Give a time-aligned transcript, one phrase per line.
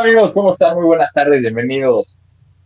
[0.00, 0.76] Amigos, ¿cómo están?
[0.76, 2.22] Muy buenas tardes, bienvenidos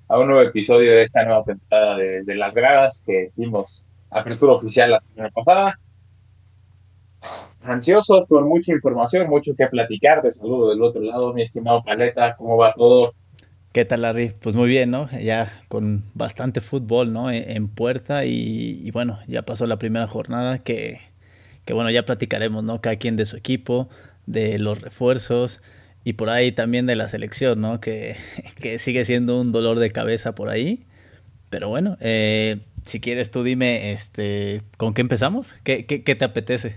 [0.06, 4.52] a un nuevo episodio de esta nueva temporada de Desde las Gradas que dimos apertura
[4.52, 5.80] oficial la semana pasada.
[7.64, 10.22] Ansiosos por mucha información, mucho que platicar.
[10.22, 13.14] Te saludo del otro lado, mi estimado Paleta, ¿cómo va todo?
[13.72, 14.32] ¿Qué tal, Larry?
[14.40, 15.10] Pues muy bien, ¿no?
[15.18, 17.32] Ya con bastante fútbol, ¿no?
[17.32, 21.00] E-, en, puerta y, bueno, ya pasó la primera jornada que,
[21.64, 22.80] que, bueno, ya platicaremos, ¿no?
[22.80, 23.88] Cada quien de su equipo,
[24.24, 25.60] de los refuerzos
[26.04, 27.80] y por ahí también de la selección, ¿no?
[27.80, 28.16] Que,
[28.60, 30.86] que sigue siendo un dolor de cabeza por ahí.
[31.50, 35.54] Pero bueno, eh, si quieres tú dime, este, ¿con qué empezamos?
[35.64, 36.76] ¿Qué, qué, qué te apetece?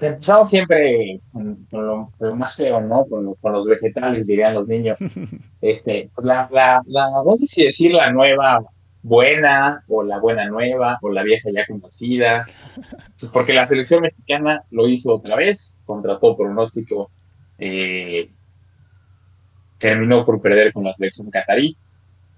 [0.00, 3.06] empezamos siempre con, lo, más feo, ¿no?
[3.06, 5.00] Con, los vegetales, dirían los niños.
[5.62, 8.60] Este, pues la, la, la, no sé si decir la nueva
[9.02, 12.46] buena, o la buena nueva, o la vieja ya conocida.
[13.18, 17.10] Pues porque la selección mexicana lo hizo otra vez, contra todo pronóstico.
[17.58, 18.30] Eh,
[19.78, 21.76] terminó por perder con la selección catarí,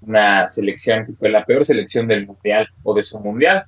[0.00, 3.64] una selección que fue la peor selección del mundial o de su mundial.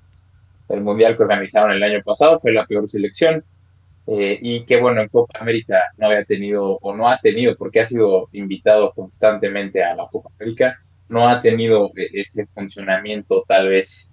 [0.69, 3.45] El mundial que organizaron el año pasado fue la peor selección
[4.07, 7.81] eh, y que bueno, en Copa América no había tenido o no ha tenido, porque
[7.81, 13.69] ha sido invitado constantemente a la Copa América, no ha tenido eh, ese funcionamiento tal
[13.69, 14.09] vez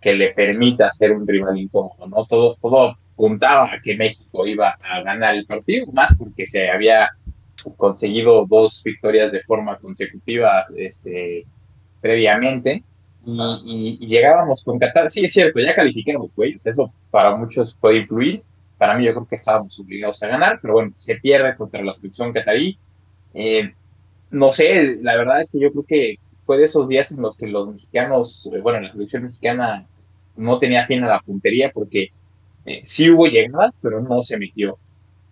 [0.00, 2.24] que le permita ser un rival incómodo, ¿no?
[2.24, 7.08] Todo, todo apuntaba a que México iba a ganar el partido, más porque se había
[7.76, 11.42] conseguido dos victorias de forma consecutiva este,
[12.00, 12.82] previamente.
[13.26, 17.98] Y, y, llegábamos con Qatar, sí es cierto, ya calificamos, güey, eso para muchos puede
[17.98, 18.42] influir,
[18.78, 21.92] para mí yo creo que estábamos obligados a ganar, pero bueno, se pierde contra la
[21.92, 22.78] selección catarí.
[23.34, 23.74] Eh,
[24.30, 27.36] no sé, la verdad es que yo creo que fue de esos días en los
[27.36, 29.86] que los mexicanos, eh, bueno, la selección mexicana
[30.36, 32.08] no tenía fin a la puntería porque
[32.70, 34.78] eh, sí hubo llegadas, pero no se metió.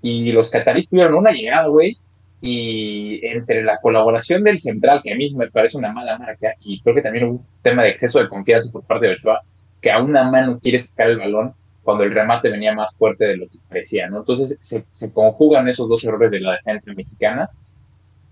[0.02, 1.96] Y los cataríes tuvieron una llegada, güey,
[2.40, 6.80] y entre la colaboración del central, que a mí me parece una mala marca, y
[6.80, 9.42] creo que también un tema de exceso de confianza por parte de Ochoa,
[9.80, 11.54] que a una mano quiere sacar el balón,
[11.84, 14.18] cuando el remate venía más fuerte de lo que parecía, ¿no?
[14.18, 17.50] Entonces se, se conjugan esos dos errores de la defensa mexicana,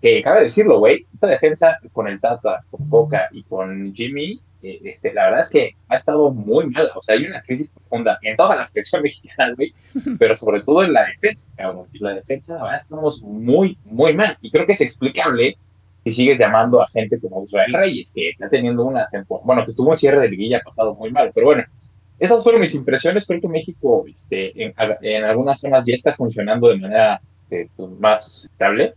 [0.02, 4.40] que cabe decirlo, güey, esta defensa con el Tata, con Boca y con Jimmy,
[4.84, 8.18] este, la verdad es que ha estado muy mal, o sea, hay una crisis profunda
[8.22, 9.74] en toda la selección mexicana, güey,
[10.18, 14.36] pero sobre todo en la defensa, cabrón, y la defensa, ahora estamos muy, muy mal,
[14.40, 15.56] y creo que es explicable
[16.04, 19.72] si sigues llamando a gente como Israel Reyes, que está teniendo una temporada, bueno, que
[19.72, 21.64] tuvo un cierre de liguilla pasado muy mal, pero bueno,
[22.18, 23.26] esas fueron mis impresiones.
[23.26, 28.44] Creo que México este, en, algunas zonas ya está funcionando de manera este, pues, más
[28.44, 28.94] estable,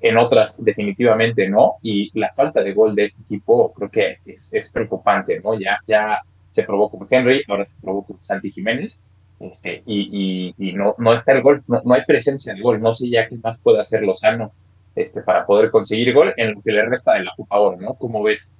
[0.00, 1.74] en otras definitivamente no.
[1.82, 5.58] Y la falta de gol de este equipo creo que es, preocupante, ¿no?
[5.58, 6.20] Ya, ya
[6.50, 9.00] se probó con Henry, ahora se probó con Santi Jiménez.
[9.40, 12.80] Este, y, y, no, no está el gol, no, hay presencia de gol.
[12.80, 14.52] No sé ya qué más puede hacer Lozano
[14.94, 17.94] este, para poder conseguir gol en lo que le resta de la Copa Oro, ¿no?
[17.94, 18.52] ¿Cómo ves?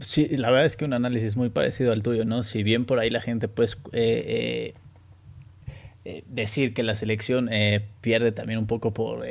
[0.00, 2.42] Sí, la verdad es que un análisis muy parecido al tuyo, ¿no?
[2.42, 4.74] Si bien por ahí la gente puede eh,
[6.04, 9.24] eh, decir que la selección eh, pierde también un poco por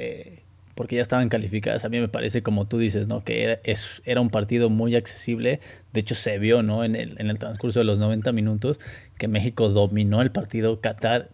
[0.75, 3.23] porque ya estaban calificadas, a mí me parece como tú dices, ¿no?
[3.23, 5.61] Que era, es, era un partido muy accesible,
[5.93, 6.83] de hecho se vio, ¿no?
[6.83, 8.79] En el, en el transcurso de los 90 minutos
[9.17, 11.29] que México dominó el partido, Qatar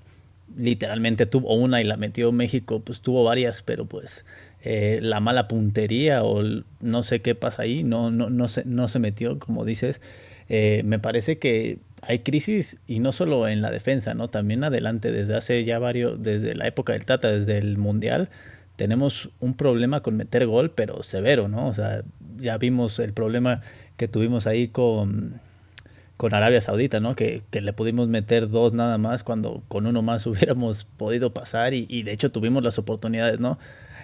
[0.57, 4.25] literalmente tuvo una y la metió México, pues tuvo varias, pero pues
[4.63, 6.44] eh, la mala puntería o
[6.79, 10.02] no sé qué pasa ahí, no, no, no, se, no se metió, como dices.
[10.50, 14.29] Eh, me parece que hay crisis y no solo en la defensa, ¿no?
[14.29, 18.29] También adelante, desde hace ya varios, desde la época del Tata, desde el Mundial,
[18.76, 21.68] tenemos un problema con meter gol, pero severo, ¿no?
[21.68, 22.04] O sea,
[22.38, 23.62] ya vimos el problema
[23.98, 25.40] que tuvimos ahí con,
[26.18, 27.16] con Arabia Saudita, ¿no?
[27.16, 31.73] Que, que, le pudimos meter dos nada más cuando con uno más hubiéramos podido pasar
[31.73, 33.59] y, y de hecho tuvimos las oportunidades, ¿no?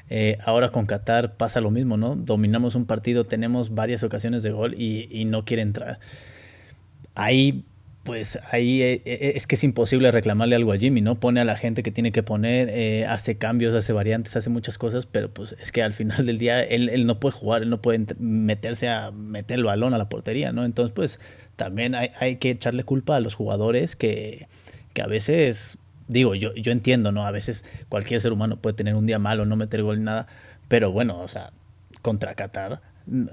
[0.09, 2.15] Eh, ahora con Qatar pasa lo mismo, ¿no?
[2.15, 5.99] Dominamos un partido, tenemos varias ocasiones de gol y, no quiere entrar.
[7.15, 7.65] Ahí,
[8.07, 11.19] pues ahí eh, eh, es que es imposible reclamarle algo a Jimmy, ¿no?
[11.19, 15.05] Pone a la gente que tiene que poner, hace cambios, hace variantes, hace muchas cosas,
[15.05, 18.05] pero pues es que al final del día él, no puede jugar, él no puede
[18.17, 20.63] meterse a meter el balón a la portería, ¿no?
[20.63, 21.19] Entonces, pues
[21.57, 24.47] también hay, hay que echarle culpa a los jugadores que,
[24.93, 25.77] que a veces
[26.07, 27.25] digo, yo, yo entiendo, ¿no?
[27.25, 30.27] A veces cualquier ser humano puede tener un día malo, no meter gol ni nada,
[30.69, 31.51] pero bueno, o sea,
[32.01, 32.79] contra Qatar,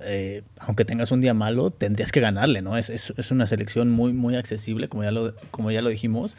[0.02, 2.76] eh, aunque tengas un día malo, tendrías que ganarle, ¿no?
[2.76, 6.36] Es, es, es, una selección muy, muy accesible, como ya lo, como ya lo dijimos,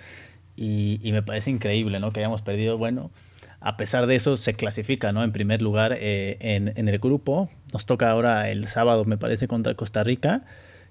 [0.56, 2.12] y, y, me parece increíble, ¿no?
[2.12, 3.12] Que hayamos perdido, bueno,
[3.60, 5.24] a pesar de eso se clasifica, ¿no?
[5.24, 9.48] En primer lugar eh, en, en el grupo, nos toca ahora el sábado, me parece,
[9.48, 10.46] contra Costa Rica,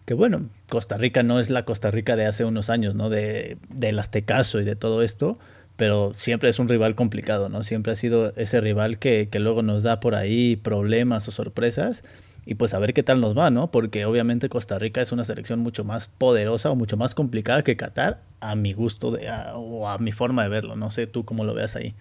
[0.05, 3.09] que bueno, Costa Rica no es la Costa Rica de hace unos años, ¿no?
[3.09, 5.39] De, del Aztecaso y de todo esto,
[5.77, 7.63] pero siempre es un rival complicado, ¿no?
[7.63, 12.05] Siempre ha sido ese rival que, que luego nos da por ahí problemas o sorpresas
[12.47, 13.71] y pues a ver qué tal nos va, ¿no?
[13.71, 17.77] Porque obviamente Costa Rica es una selección mucho más poderosa o mucho más complicada que
[17.77, 20.77] Qatar, a mi gusto de, o a mi forma de verlo.
[20.77, 21.95] No sé tú cómo lo veas ahí.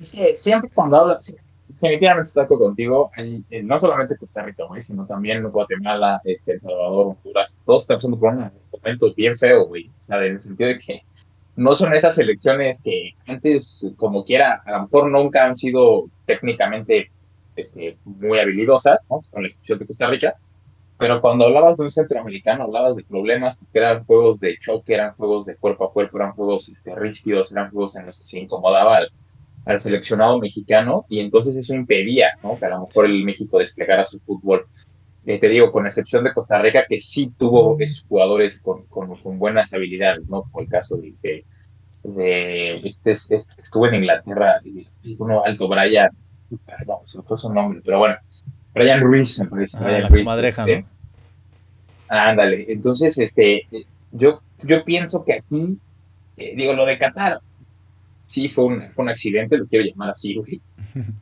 [0.00, 1.36] Sí, siempre cuando hablas,
[1.68, 3.10] definitivamente estoy contigo,
[3.62, 8.18] no solamente Costa Rica, güey, sino también Guatemala, este, El Salvador, Honduras, todos están pasando
[8.18, 9.88] por un momento bien feo, güey.
[9.88, 11.02] O sea, en el sentido de que
[11.56, 17.10] no son esas selecciones que antes, como quiera, a lo mejor nunca han sido técnicamente
[17.60, 19.20] este, muy habilidosas, ¿no?
[19.30, 20.34] con la excepción de Costa Rica,
[21.00, 25.14] pero cuando hablabas de un centroamericano, hablabas de problemas, porque eran juegos de choque, eran
[25.14, 28.38] juegos de cuerpo a cuerpo, eran juegos este, rígidos, eran juegos en los que se
[28.38, 28.98] incomodaba
[29.64, 32.58] al, seleccionado mexicano, y entonces eso impedía ¿no?
[32.58, 34.66] que a lo mejor el México desplegara su fútbol.
[35.24, 39.38] Eh, te digo, con excepción de Costa Rica, que sí tuvo esos jugadores con, con,
[39.38, 40.42] buenas habilidades, ¿no?
[40.42, 41.14] Como el caso de,
[42.02, 44.60] de, este, este, que estuvo en Inglaterra,
[45.18, 46.10] uno alto, Brian,
[46.58, 48.16] perdón, se fue su nombre, pero bueno,
[48.74, 49.76] Brian Ruiz, me parece.
[49.78, 50.86] Ah, Brian Ruiz, Madreja, este,
[52.08, 53.66] Ándale, entonces, este,
[54.10, 55.78] yo, yo pienso que aquí,
[56.36, 57.40] eh, digo, lo de Qatar,
[58.26, 60.60] sí fue un, fue un accidente, lo quiero llamar así, güey.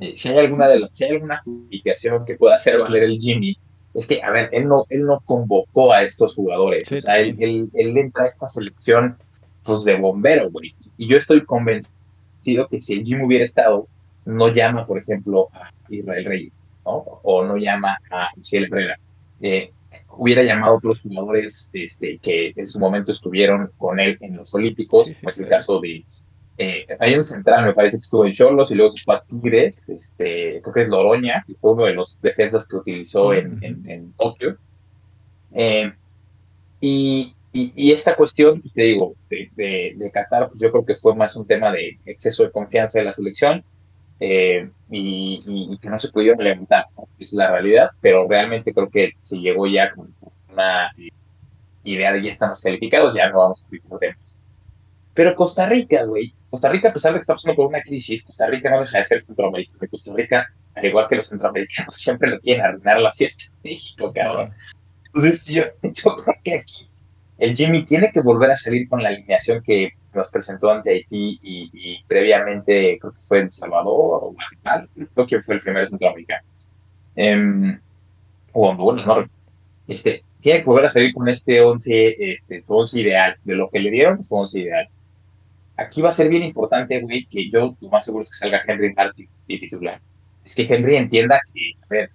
[0.00, 3.18] Eh, si hay alguna de las, si hay alguna justificación que pueda hacer valer el
[3.18, 3.54] Jimmy,
[3.92, 7.36] es que, a ver, él no, él no convocó a estos jugadores, o sea, él,
[7.38, 9.18] él, él, entra a esta selección,
[9.64, 11.92] pues, de bombero, güey, y yo estoy convencido
[12.70, 13.88] que si el Jimmy hubiera estado,
[14.28, 16.96] no llama, por ejemplo, a Israel Reyes, ¿no?
[17.22, 18.98] O no llama a Michelle Herrera.
[19.40, 19.72] Eh,
[20.18, 24.52] hubiera llamado a otros jugadores este, que en su momento estuvieron con él en los
[24.54, 26.04] Olímpicos, como es el caso de.
[26.58, 29.22] Eh, hay un central, me parece que estuvo en Cholos y luego se fue a
[29.22, 33.60] Tigres, este, creo que es Loroña, que fue uno de los defensas que utilizó en,
[33.62, 34.58] en, Tokio.
[35.52, 35.90] Eh,
[36.80, 41.14] y, y, esta cuestión, te digo, de, de, de, Qatar, pues yo creo que fue
[41.14, 43.64] más un tema de exceso de confianza de la selección
[44.20, 46.86] eh, y, que no se pudieron levantar,
[47.18, 50.14] es la realidad, pero realmente creo que se llegó ya con
[50.52, 50.90] una
[51.84, 54.38] idea de ya estamos calificados, ya no vamos a pedir temas.
[55.14, 58.22] Pero Costa Rica, güey, Costa Rica, a pesar de que está pasando por una crisis,
[58.22, 59.78] Costa Rica no deja de ser centroamericano.
[59.90, 64.12] Costa Rica, al igual que los centroamericanos, siempre lo quieren arruinar la fiesta de México,
[64.14, 64.52] cabrón.
[65.06, 66.88] Entonces, yo, yo creo que aquí
[67.38, 71.38] el Jimmy tiene que volver a salir con la alineación que nos presentó ante Haití
[71.42, 76.42] y, previamente creo que fue en Salvador o Guatemala, creo que fue el primer centroamericano.
[77.16, 77.78] Eh,
[78.52, 79.24] o Honduras, ¿no?
[79.86, 83.68] Este, tiene que volver a salir con este 11, este, su 11 ideal, de lo
[83.70, 84.88] que le dieron, su 11 ideal.
[85.76, 88.62] Aquí va a ser bien importante, güey, que yo lo más seguro es que salga
[88.66, 90.00] Henry Martin y titular.
[90.44, 92.10] Es que Henry entienda que, a ver,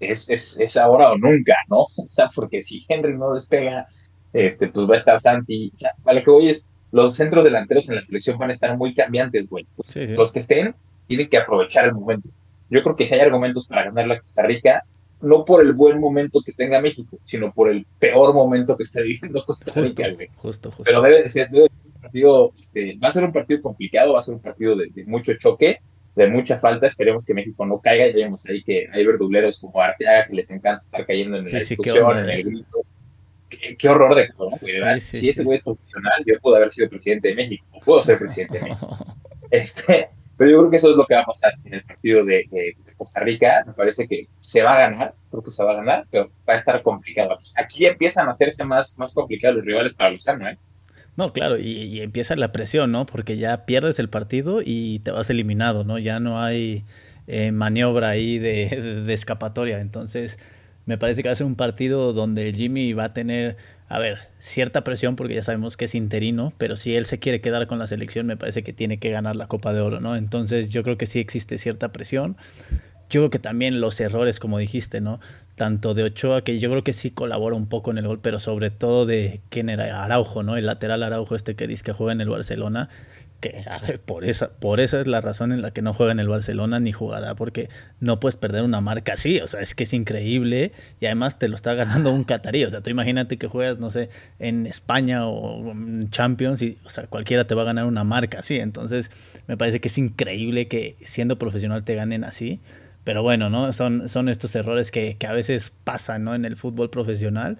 [0.00, 1.86] es, es, es ahora o nunca, ¿no?
[1.96, 3.86] O sea, porque si Henry no despega,
[4.32, 5.72] este, pues va a estar Santi.
[5.74, 8.76] O sea, vale, que hoy es, los centros delanteros en la selección van a estar
[8.76, 9.66] muy cambiantes, güey.
[9.94, 10.74] Los que estén
[11.06, 12.30] tienen que aprovechar el momento.
[12.70, 14.84] Yo creo que si hay argumentos para ganar la Costa Rica,
[15.20, 19.00] no por el buen momento que tenga México, sino por el peor momento que está
[19.00, 20.28] viviendo Costa Rica, güey.
[20.36, 20.84] Justo, justo.
[20.84, 21.68] Pero debe de ser, un
[22.00, 25.32] partido, este, va a ser un partido complicado, va a ser un partido de, mucho
[25.34, 25.78] choque,
[26.14, 26.86] de mucha falta.
[26.86, 28.06] Esperemos que México no caiga.
[28.06, 31.58] Ya vemos ahí que hay verduleros como Arteaga que les encanta estar cayendo en la
[31.58, 32.84] discusión, en el grito
[33.48, 37.34] qué, horror de cabrón, si ese güey es profesional, yo puedo haber sido presidente de
[37.34, 38.96] México, o puedo ser presidente de México.
[39.50, 42.24] Este, pero yo creo que eso es lo que va a pasar en el partido
[42.24, 43.64] de, Costa Rica.
[43.66, 46.52] Me parece que se va a ganar, creo que se va a ganar, pero va
[46.52, 47.36] a estar complicado.
[47.56, 50.56] Aquí empiezan a hacerse más, más complicados los rivales para Lozano, ¿eh?
[51.16, 53.04] No, claro, y, empieza la presión, ¿no?
[53.04, 55.98] Porque ya pierdes el partido y te vas eliminado, ¿no?
[55.98, 56.84] Ya no hay
[57.26, 59.80] eh, maniobra ahí de, de escapatoria.
[59.80, 60.38] Entonces,
[60.88, 63.58] me parece que va a ser un partido donde Jimmy va a tener,
[63.90, 67.42] a ver, cierta presión porque ya sabemos que es interino, pero si él se quiere
[67.42, 70.16] quedar con la selección, me parece que tiene que ganar la Copa de Oro, ¿no?
[70.16, 72.38] Entonces yo creo que sí existe cierta presión.
[73.10, 75.20] Yo creo que también los errores, como dijiste, ¿no?
[75.56, 78.38] Tanto de Ochoa, que yo creo que sí colabora un poco en el gol, pero
[78.38, 80.56] sobre todo de quién era Araujo, ¿no?
[80.56, 82.88] El lateral Araujo este que dice que juega en el Barcelona
[83.40, 83.64] que
[84.04, 86.80] por esa, por esa es la razón en la que no juega en el Barcelona
[86.80, 87.68] ni jugará, porque
[88.00, 91.48] no puedes perder una marca así, o sea, es que es increíble y además te
[91.48, 95.26] lo está ganando un catarí, o sea, tú imagínate que juegas, no sé, en España
[95.26, 99.10] o en Champions y, o sea, cualquiera te va a ganar una marca así, entonces
[99.46, 102.60] me parece que es increíble que siendo profesional te ganen así,
[103.04, 103.72] pero bueno, ¿no?
[103.72, 106.34] Son, son estos errores que, que a veces pasan, ¿no?
[106.34, 107.56] En el fútbol profesional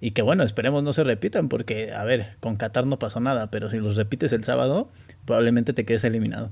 [0.00, 3.50] y que bueno, esperemos no se repitan porque, a ver, con Qatar no pasó nada,
[3.50, 4.90] pero si los repites el sábado,
[5.26, 6.50] probablemente te quedes eliminado.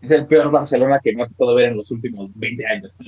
[0.00, 2.98] Es el peor Barcelona que me ha tocado ver en los últimos 20 años.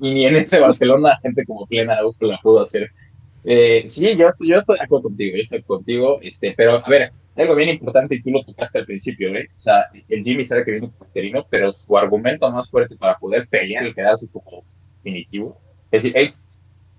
[0.00, 2.90] Y ni en ese Barcelona gente como Plena la pudo hacer.
[3.42, 7.12] Eh, sí, yo, yo estoy de acuerdo contigo, yo estoy contigo, este, pero a ver,
[7.36, 9.48] algo bien importante y tú lo tocaste al principio, ¿eh?
[9.56, 13.16] O sea, el Jimmy sabe que viene como interino, pero su argumento más fuerte para
[13.16, 14.64] poder pelear y quedarse como
[14.96, 15.58] definitivo
[15.90, 16.16] es decir,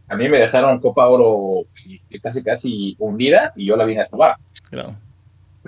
[0.08, 1.65] a mí me dejaron Copa Oro
[2.22, 4.36] casi casi hundida y yo la vine a salvar.
[4.70, 4.96] Claro.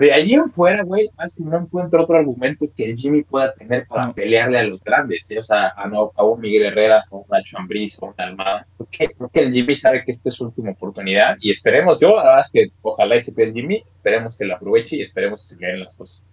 [0.00, 4.14] De allí en fuera, güey, así no encuentro otro argumento que Jimmy pueda tener para
[4.14, 5.38] pelearle a los grandes, ¿eh?
[5.38, 8.66] o sea, a, no, a, un Miguel Herrera, a un Nacho Ambriz, a un Almada.
[8.90, 12.22] Creo que, el Jimmy sabe que esta es su última oportunidad y esperemos, yo la
[12.22, 15.48] verdad es que ojalá y se el Jimmy, esperemos que la aproveche y esperemos que
[15.48, 16.24] se le den las cosas.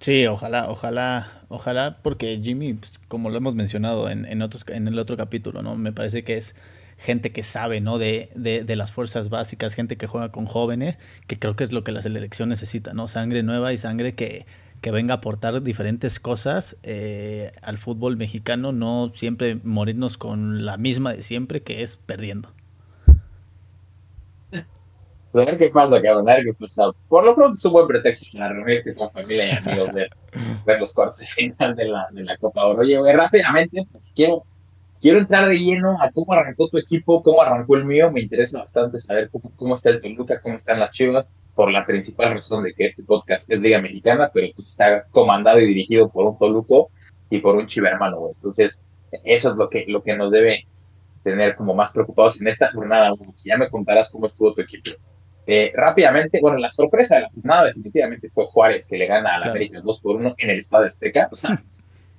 [0.00, 4.86] Sí, ojalá, ojalá, ojalá, porque Jimmy, pues, como lo hemos mencionado en, en, otros, en
[4.86, 5.76] el otro capítulo, ¿no?
[5.76, 6.54] Me parece que es
[6.98, 7.98] gente que sabe, ¿no?
[7.98, 11.84] De, de, las fuerzas básicas, gente que juega con jóvenes, que creo que es lo
[11.84, 13.08] que la selección necesita, ¿no?
[13.08, 14.46] Sangre nueva y sangre que,
[14.80, 20.76] que venga a aportar diferentes cosas eh, al fútbol mexicano, no siempre morirnos con la
[20.76, 22.50] misma de siempre, que es perdiendo.
[24.52, 26.92] A ver qué pasa, cabrón, a ver qué pasa.
[27.08, 30.08] Por lo pronto es un buen pretexto para reunirte con familia y amigos, de
[30.64, 32.82] ver los cuartos de final de la, de la Copa Oro.
[32.82, 34.44] Oye, rápidamente, pues, quiero
[35.04, 38.10] quiero entrar de lleno a cómo arrancó tu equipo, cómo arrancó el mío.
[38.10, 42.32] Me interesa bastante saber cómo, está el Toluca, cómo están las Chivas, por la principal
[42.32, 46.24] razón de que este podcast es Liga Mexicana, pero pues está comandado y dirigido por
[46.24, 46.88] un Toluco
[47.28, 48.30] y por un Chivermano.
[48.34, 48.80] Entonces,
[49.24, 50.66] eso es lo que, lo que nos debe
[51.22, 53.12] tener como más preocupados en esta jornada.
[53.44, 54.92] Ya me contarás cómo estuvo tu equipo.
[55.46, 59.50] Eh, rápidamente, bueno, la sorpresa de la jornada definitivamente fue Juárez, que le gana al
[59.50, 61.28] América 2 por 1 en el Estado de Azteca.
[61.30, 61.62] O sea,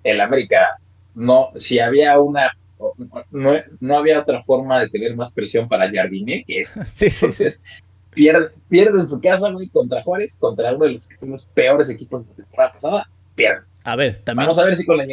[0.03, 0.77] el América,
[1.15, 2.51] no, si había una
[3.31, 6.77] no, no había otra forma de tener más presión para Jardine que es.
[6.93, 7.61] Sí, Entonces,
[8.15, 11.09] Pierde, pierde, en su casa, güey, contra Juárez, contra uno de los,
[11.53, 13.65] peores equipos de la temporada pasada, pierde.
[13.83, 14.45] A ver, también.
[14.45, 15.05] Vamos a ver si con la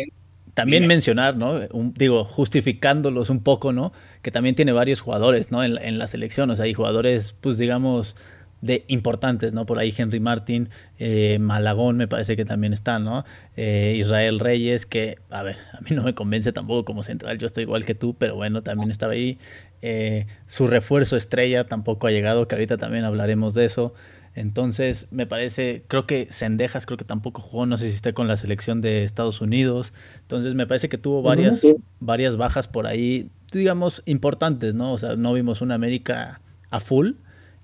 [0.55, 1.59] También mencionar, ¿no?
[1.97, 3.93] digo, justificándolos un poco, ¿no?
[4.23, 5.65] Que también tiene varios jugadores, ¿no?
[5.65, 8.15] En, en la selección, o sea, hay jugadores, pues digamos,
[8.63, 9.67] de importantes, ¿no?
[9.67, 13.25] Por ahí Henry Martin, eh, Malagón me parece que también están, ¿no?
[13.57, 17.47] Eh, Israel Reyes, que, a ver, a mí no me convence tampoco como central, yo
[17.47, 19.39] estoy igual que tú, pero bueno, también estaba ahí.
[19.83, 23.95] Eh, su refuerzo estrella tampoco ha llegado, que ahorita también hablaremos de eso.
[24.35, 28.29] Entonces, me parece, creo que Sendejas creo que tampoco jugó, no sé si está con
[28.29, 29.93] la selección de Estados Unidos.
[30.21, 31.67] Entonces, me parece que tuvo varias,
[31.99, 34.93] varias bajas por ahí, digamos, importantes, ¿no?
[34.93, 36.41] O sea, no vimos una América
[36.71, 37.15] a full,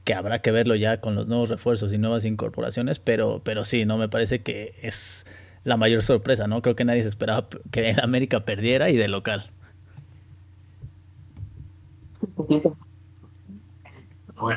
[0.08, 3.84] que habrá que verlo ya con los nuevos refuerzos y nuevas incorporaciones, pero, pero sí,
[3.84, 3.98] ¿no?
[3.98, 5.26] Me parece que es
[5.64, 6.62] la mayor sorpresa, ¿no?
[6.62, 9.50] Creo que nadie se esperaba que el América perdiera y de local.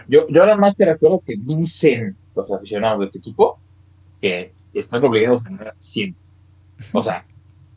[0.08, 3.60] yo, yo ahora más te recuerdo que dicen los aficionados de este equipo
[4.22, 6.22] que están obligados a ganar siempre.
[6.94, 7.26] O sea,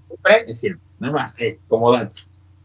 [0.07, 2.21] siempre es siempre, nada más, eh, como dato.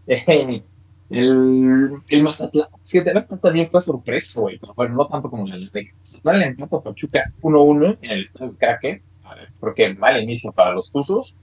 [1.10, 5.70] El, el Mazatlán, fíjate, el también fue sorpresa, güey, pero bueno, no tanto como el
[5.72, 9.02] de Mazatlán le empató a Pachuca 1-1 en el estadio de Kraken,
[9.60, 11.36] porque mal inicio para los Tuzos.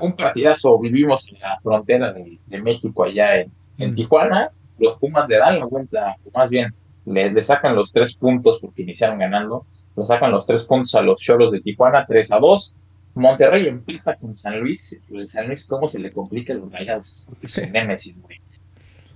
[0.00, 3.94] Un partidazo, vivimos en la frontera de, México, allá en, en, mm.
[3.94, 4.50] Tijuana.
[4.78, 6.72] Los Pumas le dan la vuelta, o más bien,
[7.04, 9.66] le, le, sacan los tres puntos porque iniciaron ganando.
[9.96, 12.74] Le sacan los tres puntos a los Choros de Tijuana, 3 a 2.
[13.14, 15.00] Monterrey empata con San Luis.
[15.10, 17.28] El San Luis, ¿cómo se le complica los rayados?
[17.42, 18.40] Es un némesis, güey.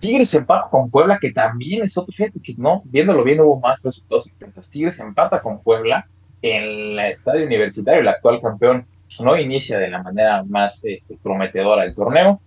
[0.03, 3.85] Tigres empata con Puebla, que también es otro, fíjate que no, viéndolo bien hubo más
[3.85, 4.69] resultados sorpresas.
[4.69, 6.09] Tigres empata con Puebla
[6.43, 8.85] en el estadio universitario, el actual campeón
[9.21, 12.41] no inicia de la manera más este, prometedora el torneo.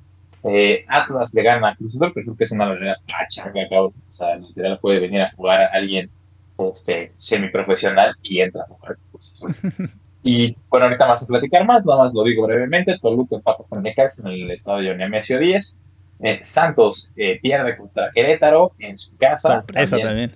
[0.43, 4.35] Eh, Atlas le gana a Cruz Azul, creo que es una verdadera pachanga, O sea,
[4.35, 6.09] literal puede venir a jugar a alguien
[6.57, 9.55] este, semiprofesional y entra a jugar Cruz Azul.
[10.27, 12.97] Y bueno, ahorita vamos a platicar más, nada más lo digo brevemente.
[12.99, 15.77] Toluca empata con Necax en el estadio Nemesio 10.
[16.19, 19.55] Eh, Santos eh, pierde contra Querétaro en su casa.
[19.55, 20.35] Sorpresa también.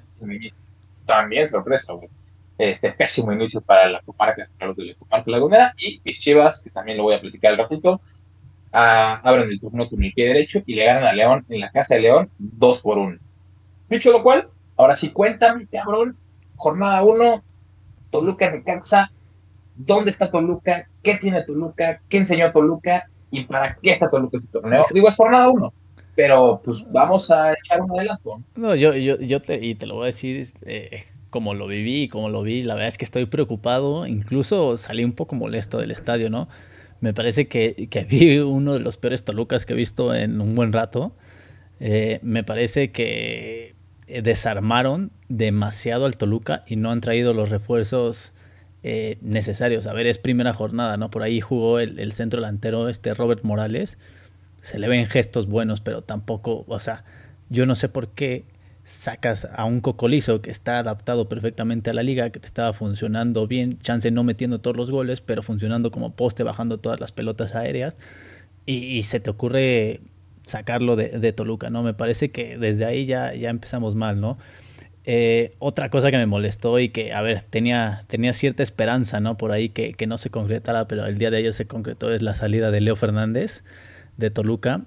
[1.05, 1.93] También, sorpresa,
[2.57, 5.73] Este pésimo inicio para la comarca, para los de la comarca lagunera.
[5.77, 8.01] Y mis chivas, que también lo voy a platicar al ratito,
[8.73, 11.71] ah, abren el turno con el pie derecho y le ganan a León en la
[11.71, 13.17] casa de León 2 por 1.
[13.89, 16.15] Dicho lo cual, ahora sí cuéntame, cabrón,
[16.57, 17.43] jornada 1,
[18.11, 19.11] Toluca Necaxa,
[19.75, 20.87] ¿dónde está Toluca?
[21.01, 22.01] ¿Qué tiene Toluca?
[22.09, 23.09] ¿Qué enseñó Toluca?
[23.31, 24.85] ¿Y para qué está Toluca este torneo?
[24.93, 25.73] Digo, es jornada uno,
[26.15, 28.41] pero pues vamos a echar un adelanto.
[28.55, 32.03] No, yo, yo, yo te, y te lo voy a decir eh, como lo viví
[32.03, 35.77] y como lo vi, la verdad es que estoy preocupado, incluso salí un poco molesto
[35.77, 36.49] del estadio, ¿no?
[37.01, 40.55] Me parece que, que vi uno de los peores Tolucas que he visto en un
[40.55, 41.13] buen rato.
[41.79, 43.75] Eh, me parece que
[44.07, 48.33] desarmaron demasiado al Toluca y no han traído los refuerzos
[48.81, 49.87] eh, necesarios.
[49.87, 51.09] A ver, es primera jornada, ¿no?
[51.09, 53.97] Por ahí jugó el, centro delantero, este Robert Morales.
[54.61, 57.03] Se le ven gestos buenos, pero tampoco, o sea,
[57.49, 58.45] yo no sé por qué
[58.83, 63.47] sacas a un cocolizo que está adaptado perfectamente a la liga, que te estaba funcionando
[63.47, 67.55] bien, chance no metiendo todos los goles, pero funcionando como poste, bajando todas las pelotas
[67.55, 67.97] aéreas,
[68.65, 69.99] y, se te ocurre
[70.45, 71.81] sacarlo de, Toluca, ¿no?
[71.81, 74.37] Me parece que desde ahí ya, ya empezamos mal, ¿no?
[75.11, 79.37] Eh, otra cosa que me molestó y que, a ver, tenía, tenía cierta esperanza, ¿no?
[79.37, 82.21] Por ahí que, que no se concretara, pero el día de ellos se concretó, es
[82.21, 83.63] la salida de Leo Fernández
[84.17, 84.83] de Toluca,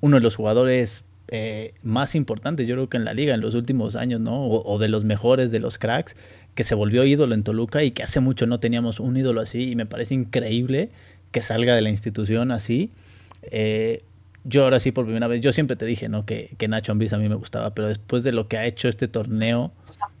[0.00, 3.56] uno de los jugadores eh, más importantes, yo creo que en la liga en los
[3.56, 4.46] últimos años, ¿no?
[4.46, 6.14] O, de los mejores, de los cracks,
[6.54, 9.72] que se volvió ídolo en Toluca y que hace mucho no teníamos un ídolo así
[9.72, 10.90] y me parece increíble
[11.32, 12.90] que salga de la institución así.
[13.42, 14.04] Eh,
[14.44, 16.24] yo ahora sí por primera vez, yo siempre te dije, ¿no?
[16.24, 18.88] Que, que Nacho Ambriz a mí me gustaba, pero después de lo que ha hecho
[18.88, 19.72] este torneo...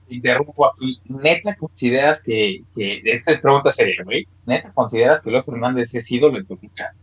[0.08, 1.00] Interrumpo aquí.
[1.08, 4.26] ¿Neta consideras que, que esta es pregunta seria, güey?
[4.46, 6.94] ¿Neta consideras que Leo Fernández es ídolo en Toluca?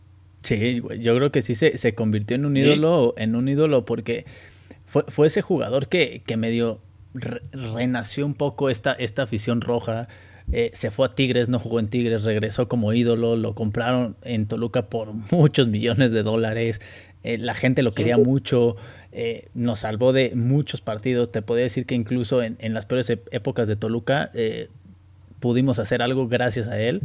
[0.44, 4.25] Sí, yo creo que sí se, convirtió en un ídolo, en un ídolo porque
[4.86, 6.82] fue, fue ese jugador que, que medio
[7.13, 10.08] renació un poco esta, esta afición roja.
[10.51, 14.48] Eh, se fue a Tigres, no jugó en Tigres, regresó como ídolo, lo compraron en
[14.48, 16.82] Toluca por muchos millones de dólares.
[17.24, 18.75] Eh, la gente lo quería mucho,
[19.12, 21.32] eh, nos salvó de muchos partidos.
[21.32, 24.32] Te podría decir que incluso en, en las peores épocas de Toluca
[25.40, 27.01] pudimos hacer algo gracias a él.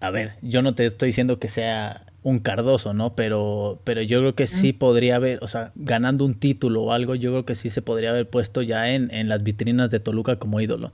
[0.00, 3.14] A ver, yo no te estoy diciendo que sea un Cardoso, ¿no?
[3.16, 7.14] Pero, pero yo creo que sí podría haber, o sea, ganando un título o algo,
[7.14, 10.36] yo creo que sí se podría haber puesto ya en, en las vitrinas de Toluca
[10.36, 10.92] como ídolo.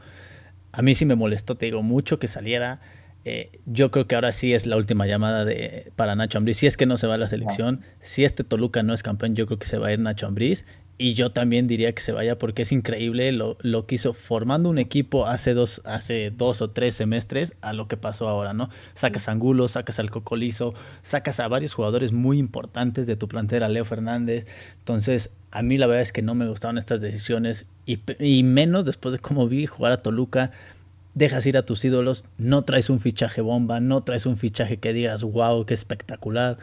[0.73, 2.81] A mí sí me molestó, te digo, mucho que saliera.
[3.25, 6.59] Eh, yo creo que ahora sí es la última llamada de, para Nacho Ambriz.
[6.59, 9.35] Si es que no se va a la selección, si este Toluca no es campeón,
[9.35, 10.65] yo creo que se va a ir Nacho Ambriz
[11.01, 14.69] y yo también diría que se vaya porque es increíble lo, lo, que hizo formando
[14.69, 18.69] un equipo hace dos, hace dos o tres semestres a lo que pasó ahora, ¿no?
[18.95, 23.69] Sacas a Angulo, sacas al Cocolizo, sacas a varios jugadores muy importantes de tu plantera,
[23.69, 24.47] Leo Fernández.
[24.81, 28.85] Entonces, a mí la verdad es que no me gustaban estas decisiones y, y menos
[28.85, 30.51] después de cómo vi jugar a Toluca.
[31.19, 34.93] Dejas ir a tus ídolos, no traes un fichaje bomba, no traes un fichaje que
[34.93, 36.59] digas, wow, qué espectacular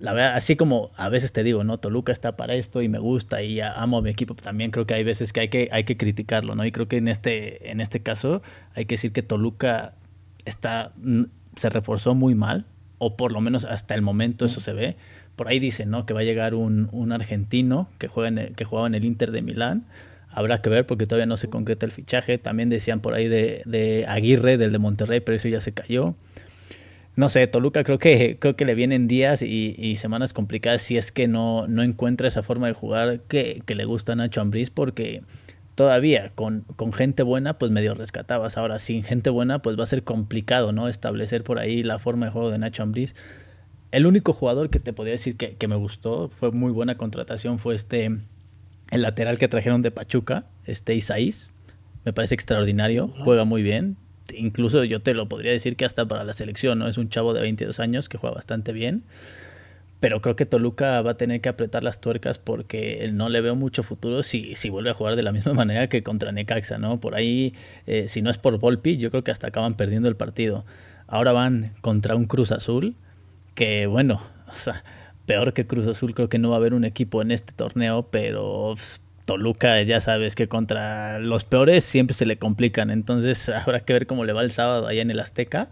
[0.00, 1.78] la verdad, así como a veces te digo, ¿no?
[1.78, 4.94] Toluca está para esto y me gusta y amo a mi equipo, también creo que
[4.94, 6.64] hay veces que hay que, hay que criticarlo, ¿no?
[6.64, 8.40] Y creo que en este, en este caso
[8.74, 9.94] hay que decir que Toluca
[10.44, 10.92] está,
[11.56, 12.64] se reforzó muy mal,
[12.98, 14.96] o por lo menos hasta el momento eso se ve.
[15.34, 16.06] Por ahí dicen, ¿no?
[16.06, 19.42] Que va a llegar un, un argentino que, juega que jugaba en el Inter de
[19.42, 19.84] Milán.
[20.38, 22.38] Habrá que ver porque todavía no se concreta el fichaje.
[22.38, 26.14] También decían por ahí de, de Aguirre, del de Monterrey, pero eso ya se cayó
[27.18, 31.10] no sé, Toluca creo que, creo que le vienen días y, semanas complicadas si es
[31.10, 35.22] que no, no encuentra esa forma de jugar que, le gusta a Nacho Ambriz porque
[35.74, 38.56] todavía con, con, gente buena pues medio rescatabas.
[38.56, 40.86] Ahora sin gente buena pues va a ser complicado, ¿no?
[40.86, 43.16] Establecer por ahí la forma de juego de Nacho Ambriz.
[43.90, 47.58] El único jugador que te podría decir que, que me gustó, fue muy buena contratación,
[47.58, 48.16] fue este,
[48.90, 51.48] el lateral que trajeron de Pachuca, este Isaís.
[52.04, 53.96] Me parece extraordinario, juega muy bien,
[54.34, 56.88] incluso yo te lo podría decir que hasta para la selección, ¿no?
[56.88, 59.02] Es un chavo de 22 años que juega bastante bien.
[60.00, 63.56] Pero creo que Toluca va a tener que apretar las tuercas porque no le veo
[63.56, 67.00] mucho futuro si, si vuelve a jugar de la misma manera que contra Necaxa, ¿no?
[67.00, 67.54] Por ahí,
[67.86, 70.64] eh, si no es por Volpi, yo creo que hasta acaban perdiendo el partido.
[71.08, 72.94] Ahora van contra un Cruz Azul
[73.54, 74.84] que, bueno, o sea,
[75.28, 78.08] peor que Cruz Azul, creo que no va a haber un equipo en este torneo,
[78.10, 78.74] pero
[79.26, 82.90] Toluca, ya sabes que contra los peores siempre se le complican.
[82.90, 85.68] Entonces habrá que ver cómo le va el sábado allá en el Azteca.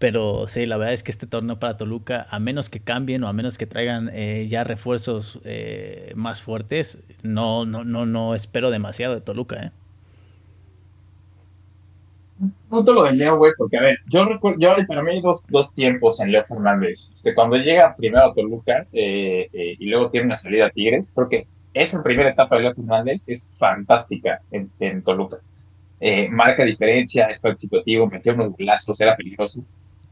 [0.00, 3.28] Pero sí, la verdad es que este torneo para Toluca, a menos que cambien o
[3.28, 8.70] a menos que traigan eh, ya refuerzos eh, más fuertes, no, no, no, no espero
[8.70, 9.70] demasiado de Toluca, ¿eh?
[12.40, 15.46] Te lo de Leo, güey, porque a ver, yo recuerdo, yo para mí hay dos,
[15.48, 17.10] dos tiempos en Leo Fernández.
[17.14, 21.46] Este, cuando llega primero a Toluca eh, y luego tiene una salida a Tigres, porque
[21.74, 25.38] esa primera etapa de Leo Fernández es fantástica en, Toluca.
[26.00, 29.62] Eh, marca diferencia, es participativo, metió unos golazos, era peligroso.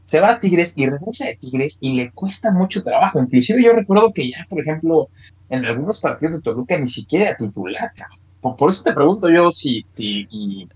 [0.03, 3.19] Se va a Tigres y regresa de Tigres y le cuesta mucho trabajo.
[3.19, 5.07] Inclusive yo recuerdo que ya, por ejemplo,
[5.49, 7.91] en algunos partidos de Toluca ni siquiera era titular.
[8.39, 10.67] Por, eso te pregunto yo si, si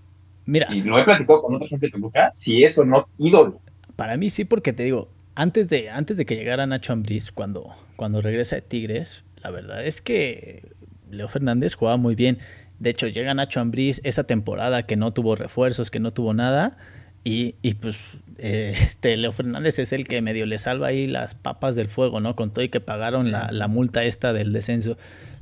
[0.46, 3.60] Mira, y lo he platicado con otra gente de Toluca, si es o no ídolo.
[3.96, 7.70] Para mí sí, porque te digo, antes de, antes de que llegara Nacho Ambriz, cuando,
[7.96, 10.62] cuando regresa de Tigres, la verdad es que
[11.10, 12.38] Leo Fernández jugaba muy bien.
[12.78, 16.76] De hecho, llega Nacho Ambriz esa temporada que no tuvo refuerzos, que no tuvo nada.
[17.24, 17.96] Y, y pues
[18.38, 22.20] eh, este Leo Fernández es el que medio le salva ahí las papas del fuego,
[22.20, 22.36] ¿no?
[22.36, 24.96] Con todo y que pagaron la, la multa esta del descenso.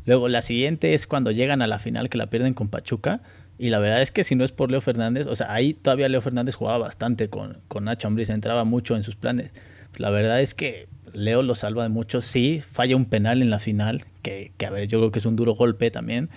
[0.04, 3.20] Luego la siguiente es cuando llegan a la final que la pierden con Pachuca.
[3.58, 6.08] Y la verdad es que si no es por Leo Fernández, o sea, ahí todavía
[6.08, 9.52] Leo Fernández jugaba bastante con, con Nacho Ambriz, entraba mucho en sus planes.
[9.96, 12.20] La verdad es que Leo lo salva de mucho.
[12.20, 15.26] Sí, falla un penal en la final, que, que, a ver, yo creo que es
[15.26, 16.30] un duro golpe también.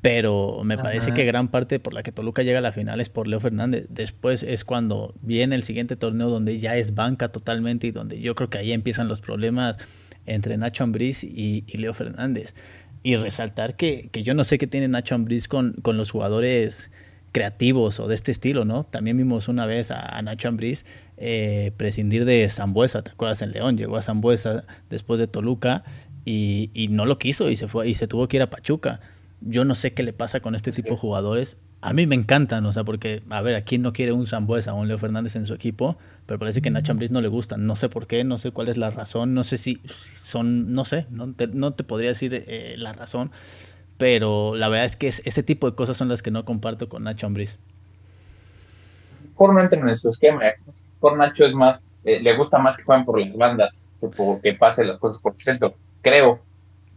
[0.00, 3.08] pero me parece que gran parte por la que Toluca llega a la final es
[3.08, 3.86] por Leo Fernández.
[3.90, 8.34] Después es cuando viene el siguiente torneo donde ya es banca totalmente y donde yo
[8.34, 9.76] creo que ahí empiezan los problemas
[10.26, 12.54] entre Nacho Ambriz y, Leo Fernández.
[13.02, 16.90] Y resaltar que, yo no sé qué tiene Nacho Ambriz con, con los jugadores
[17.32, 18.84] creativos o de este estilo, ¿no?
[18.84, 20.84] También vimos una vez a, Nacho Ambriz
[21.16, 23.40] eh, prescindir de Zambuesa, ¿te acuerdas?
[23.42, 25.84] En León llegó a Zambuesa después de Toluca
[26.24, 29.00] y, y, no lo quiso y se fue y se tuvo que ir a Pachuca
[29.40, 31.56] yo no sé qué le pasa con este tipo de jugadores.
[31.82, 34.74] A mí me encantan, o sea, porque, a ver, ¿a quién no quiere un Zambuesa
[34.74, 35.96] o un Leo Fernández en su equipo?
[36.26, 37.66] Pero parece que a Nacho Ambriz no le gustan.
[37.66, 39.80] No sé por qué, no sé cuál es la razón, no sé si
[40.14, 43.30] son, no sé, no te, no te podría decir eh, la razón,
[43.96, 47.04] pero la verdad es que ese tipo de cosas son las que no comparto con
[47.04, 47.58] Nacho Ambriz.
[49.36, 50.42] Por no entrar en su esquema,
[51.00, 54.40] por Nacho es más, eh, le gusta más que jueguen por las bandas que por
[54.42, 56.40] que pasen las cosas por centro, creo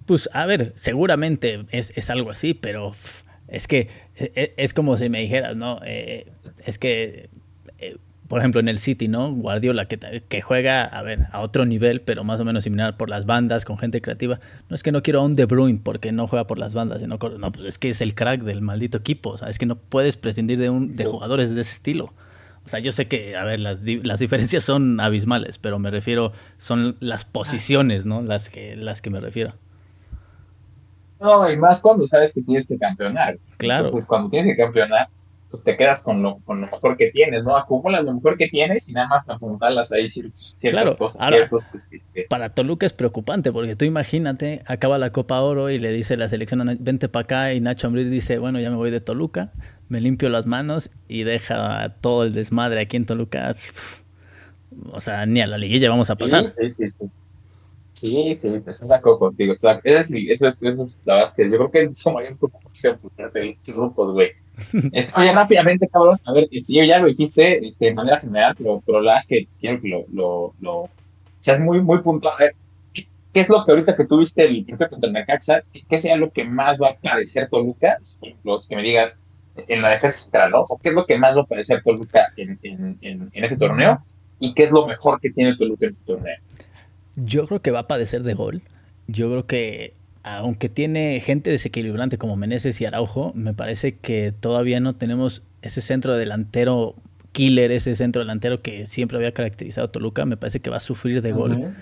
[0.06, 2.93] pues a ver, seguramente es, algo así, pero
[3.48, 5.80] es que e, e, es, como si me dijeras, ¿no?
[5.86, 6.32] Eh,
[6.65, 7.30] es que,
[7.80, 7.97] eh,
[8.28, 9.34] por ejemplo, en el City, ¿no?
[9.34, 13.10] Guardiola, que, que, juega, a ver, a otro nivel, pero más o menos similar por
[13.10, 14.39] las bandas, con gente creativa.
[14.69, 17.02] No es que no quiero a un De Bruyne porque no juega por las bandas,
[17.02, 19.65] sino, no, pues es que es el crack del maldito equipo, o sea, es que
[19.65, 22.13] no puedes prescindir de, un, de jugadores de ese estilo.
[22.65, 26.32] O sea, yo sé que, a ver, las, las diferencias son abismales, pero me refiero,
[26.58, 28.21] son las posiciones, ¿no?
[28.21, 29.54] Las que, las que me refiero.
[31.23, 33.38] No, y más cuando sabes que tienes que campeonar.
[33.55, 33.86] Claro.
[33.86, 35.07] Entonces, cuando tienes que campeonar,
[35.49, 37.55] pues te quedas con lo, con lo mejor que tienes, ¿no?
[37.55, 40.97] Acumulas lo mejor que tienes y nada más apuntarlas ahí ciertas claro.
[40.97, 41.21] cosas.
[41.21, 41.49] Ahora,
[42.27, 46.27] para Toluca es preocupante porque tú imagínate, acaba la Copa Oro y le dice la
[46.27, 49.53] selección, vente para acá y Nacho Ambriz dice, bueno, ya me voy de Toluca,
[49.88, 53.55] me limpio las manos y deja todo el desmadre aquí en Toluca.
[54.91, 56.49] O sea, ni a la liguilla vamos a pasar.
[56.51, 56.89] sí, sí.
[56.89, 56.97] sí.
[56.97, 57.22] Sí,
[57.93, 59.53] sí, estoy de acuerdo contigo.
[59.53, 62.99] Eso, es, eso, es, eso es la que yo creo que es su mayor preocupación
[62.99, 64.32] por de estos grupos, güey.
[65.17, 68.82] Oye, rápidamente, cabrón, a ver, este, yo ya lo dijiste este, de manera general, pero,
[68.86, 70.89] pero la verdad es que quiero que lo, lo, lo
[71.39, 72.34] seas muy, muy puntual.
[72.36, 72.56] A ver,
[72.93, 73.08] ¿qué,
[73.41, 76.43] es lo que ahorita que tuviste el partido contra el Necaxa, qué sea lo que
[76.43, 77.97] más va a padecer Toluca?
[78.43, 79.19] Lo que me digas
[79.56, 80.62] en la defensa central, ¿no?
[80.62, 83.58] ¿O qué es lo que más va a padecer Toluca en, en, en, en este
[83.58, 84.03] torneo?
[84.39, 86.36] ¿Y qué es lo mejor que tiene Toluca en este torneo?
[87.15, 88.62] Yo creo que va a padecer de gol.
[89.08, 94.80] Yo creo que, aunque tiene gente desequilibrante como Meneses y Araujo, me parece que todavía
[94.80, 96.95] no tenemos ese centro delantero
[97.32, 100.26] killer, ese centro delantero que siempre había caracterizado a Toluca.
[100.26, 101.73] Me parece que va a sufrir de gol.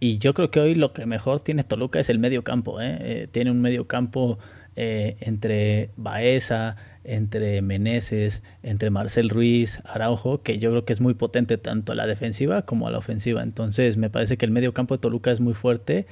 [0.00, 2.80] Y yo creo que hoy lo que mejor tiene Toluca es el medio campo.
[2.80, 2.96] ¿eh?
[3.00, 4.38] Eh, tiene un medio campo
[4.76, 11.14] eh, entre Baeza, entre Meneses, entre Marcel Ruiz, Araujo, que yo creo que es muy
[11.14, 13.42] potente tanto a la defensiva como a la ofensiva.
[13.42, 16.06] Entonces me parece que el medio campo de Toluca es muy fuerte.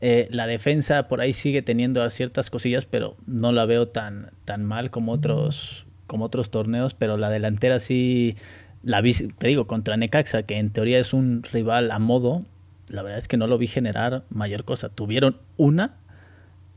[0.00, 4.64] Eh, la defensa por ahí sigue teniendo ciertas cosillas, pero no la veo tan, tan
[4.64, 8.36] mal como otros, como otros torneos, pero la delantera sí,
[8.84, 12.44] la vi, te digo, contra Necaxa, que en teoría es un rival a modo,
[12.88, 14.88] la verdad es que no lo vi generar mayor cosa.
[14.88, 15.96] Tuvieron una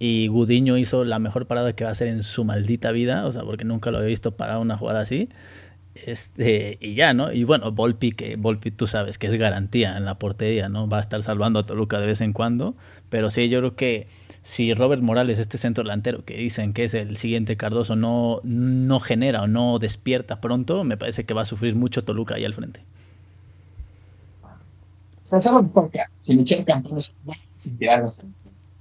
[0.04, 3.32] y Gudiño hizo la mejor parada que va a hacer en su maldita vida, o
[3.32, 5.30] sea, porque nunca lo había visto parar una jugada así.
[5.94, 7.32] Este, y ya, ¿no?
[7.32, 10.90] Y bueno, Volpi, que Volpi tú sabes que es garantía en la portería, ¿no?
[10.90, 12.74] Va a estar salvando a Toluca de vez en cuando,
[13.12, 14.08] pero sí, yo creo que
[14.42, 19.00] si Robert Morales, este centro delantero que dicen que es el siguiente Cardoso, no, no
[19.02, 22.56] genera o no despierta pronto, me parece que va a sufrir mucho Toluca ahí al
[22.56, 22.82] frente.
[26.22, 27.16] Si Michel Campones
[27.54, 28.20] sin tirarnos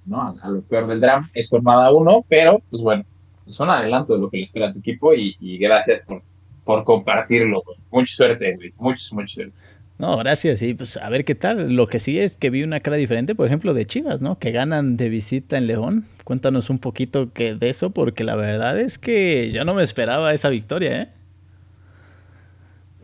[0.06, 0.36] ¿no?
[0.42, 1.30] A, lo peor del drama.
[1.34, 3.04] Es formada uno, pero pues bueno,
[3.46, 6.22] es un adelanto de lo que le espera a tu equipo y, gracias por,
[6.64, 7.62] por compartirlo.
[7.90, 9.60] Mucha suerte, Mucha, mucha suerte.
[10.00, 10.62] No, gracias.
[10.62, 11.74] Y pues a ver qué tal.
[11.74, 14.38] Lo que sí es que vi una cara diferente, por ejemplo, de Chivas, ¿no?
[14.38, 16.06] Que ganan de visita en León.
[16.24, 20.32] Cuéntanos un poquito que de eso, porque la verdad es que yo no me esperaba
[20.32, 21.08] esa victoria, ¿eh?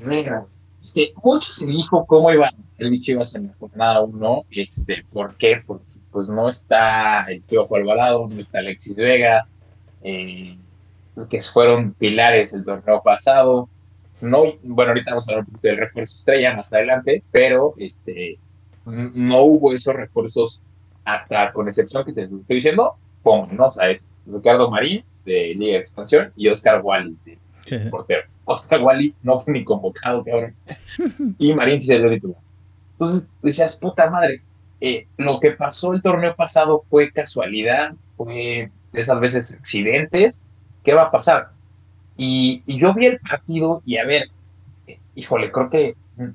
[0.03, 0.47] Mira,
[0.81, 4.45] este, mucho se dijo cómo iban a ser Chivas en la jornada 1.
[4.53, 5.63] Este, ¿Por qué?
[5.67, 9.47] Porque pues no está el Piojo Alvarado, no está Alexis Vega,
[10.03, 10.57] eh,
[11.29, 13.69] que fueron pilares el torneo pasado.
[14.23, 18.39] No, bueno, ahorita vamos a hablar un poquito del refuerzo estrella más adelante, pero este,
[18.87, 20.63] no hubo esos refuerzos
[21.05, 23.67] hasta, con excepción que te estoy diciendo, con, ¿no?
[23.67, 28.23] O sea, es Ricardo Marín de Liga de Expansión y Oscar Wally de portero.
[28.47, 30.55] Oscar Wally no fue ni convocado, cabrón.
[31.39, 32.39] y Marín sí se dio titular.
[32.93, 34.41] Entonces decías, puta madre,
[34.81, 40.41] eh, lo que pasó el torneo pasado fue casualidad, fue de esas veces accidentes.
[40.83, 41.51] ¿Qué va a pasar?
[42.17, 44.29] Y, yo vi el partido y a ver,
[44.87, 46.31] eh, híjole, creo que mm,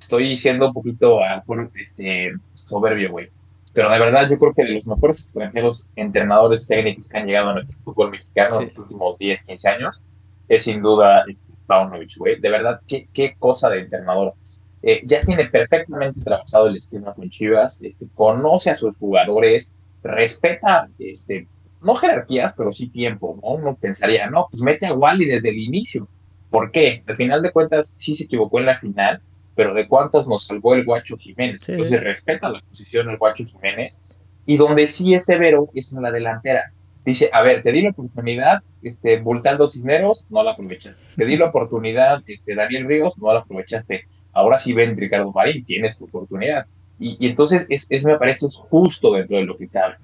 [0.00, 1.42] estoy siendo un poquito ah,
[1.74, 3.30] este, soberbio, güey.
[3.72, 7.50] pero de verdad yo creo que de los mejores extranjeros entrenadores técnicos que han llegado
[7.50, 10.02] a nuestro fútbol mexicano en los últimos 10, 15 años,
[10.48, 12.40] es sin duda este, Paunovic, güey.
[12.40, 14.34] De verdad, qué, qué cosa de entrenador.
[14.82, 20.88] Eh, ya tiene perfectamente trabajado el esquema con Chivas, este, conoce a sus jugadores, respeta,
[20.98, 21.48] este,
[21.82, 23.50] no jerarquías, pero sí tiempo, ¿no?
[23.50, 26.08] Uno pensaría, no, pues mete a Wally desde el inicio.
[26.50, 27.02] ¿Por qué?
[27.06, 29.20] Al final de cuentas, sí se equivocó en la final,
[29.54, 31.68] pero ¿de cuántas nos salvó el Guacho Jiménez?
[31.68, 33.98] Entonces respeta la posición del Guacho Jiménez.
[34.46, 36.72] Y donde sí es severo es en la delantera.
[37.04, 41.04] Dice, a ver, te di la oportunidad, este, Bultando Cisneros, no la aprovechaste.
[41.16, 44.06] Te di la oportunidad, este, Daniel Ríos, no la aprovechaste.
[44.38, 46.66] Ahora sí ven Ricardo Marín, tienes tu oportunidad.
[47.00, 49.96] Y, entonces es, es, me parece justo dentro de lo que cabe.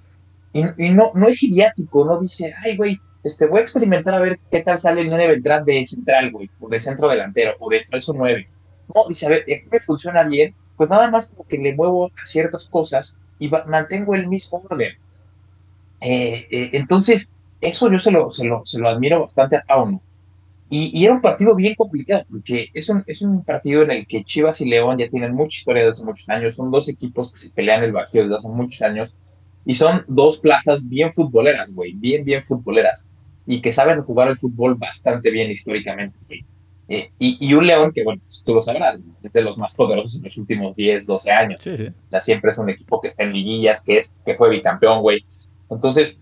[0.53, 4.41] Y, no, no es idiático, no dice, ay, güey, este, voy a experimentar a ver
[4.51, 7.85] qué tal sale el Nene Beltrán de central, güey, o de centro delantero, o de
[7.85, 8.49] falso 9.
[8.93, 12.27] No, dice, a ver, me funciona bien, pues nada más como que le muevo a
[12.27, 14.95] ciertas cosas y mantengo el mismo orden.
[16.01, 17.29] Eh, eh, entonces,
[17.61, 20.01] eso yo se lo, se lo, se lo admiro bastante a Pauno.
[20.77, 24.07] Y, y, era un partido bien complicado, porque es un, es un partido en el
[24.09, 27.33] que Chivas y León ya tienen mucha historia desde hace muchos años, son dos equipos
[27.33, 29.17] que se pelean el vacío desde hace muchos años,
[29.65, 33.07] y son dos plazas bien futboleras, güey, bien, bien futboleras.
[33.47, 36.45] Y que saben jugar el fútbol bastante bien históricamente, güey.
[36.89, 39.77] Eh, y, y, un León que, bueno, pues, tú lo sabrás, es de los más
[39.77, 41.63] poderosos en los últimos 10, 12 años.
[41.63, 41.87] Sí, sí.
[41.87, 45.03] O sea, siempre es un equipo que está en liguillas, que, es, que fue bicampeón,
[45.03, 45.25] güey.
[45.71, 46.19] Entonces,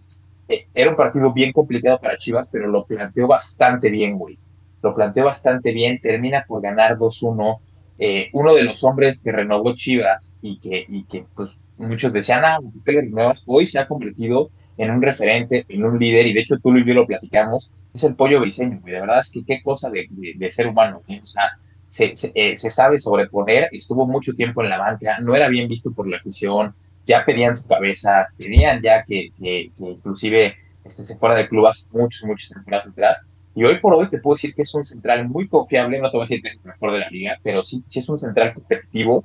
[0.48, 4.38] era un partido bien complicado para Chivas, pero lo planteó bastante bien, güey.
[4.82, 7.58] Lo planteó bastante bien, termina por ganar 2-1.
[7.98, 12.44] Eh, uno de los hombres que renovó Chivas y que, y que pues, muchos decían,
[12.44, 13.10] ah, ¿qué
[13.46, 16.84] Hoy se ha convertido en un referente, en un líder, y de hecho tú y
[16.84, 18.94] yo lo platicamos, es el pollo briseño, güey.
[18.94, 21.44] De verdad es que qué cosa de, ser humano, o sea,
[21.86, 25.92] se, eh, se, sabe sobreponer, estuvo mucho tiempo en la banca, no era bien visto
[25.92, 26.74] por la afición,
[27.06, 31.86] ya pedían su cabeza, pedían ya que, que, inclusive este, se fuera del club hace
[31.90, 33.20] muchos, muchos temporadas atrás.
[33.54, 36.16] Y hoy por hoy te puedo decir que es un central muy confiable, no te
[36.16, 38.18] voy a decir que es el mejor de la liga, pero sí, sí es un
[38.18, 39.24] central competitivo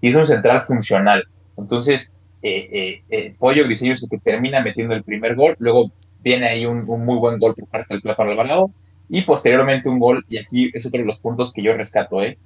[0.00, 1.24] y es un central funcional.
[1.58, 2.10] Entonces,
[2.42, 5.90] eh, eh, eh, Pollo Grisello es el que termina metiendo el primer gol, luego
[6.22, 8.70] viene ahí un, muy buen gol por parte del Plata Alvarado
[9.08, 12.38] y posteriormente un gol, y aquí es otro de los puntos que yo rescato, ¿eh?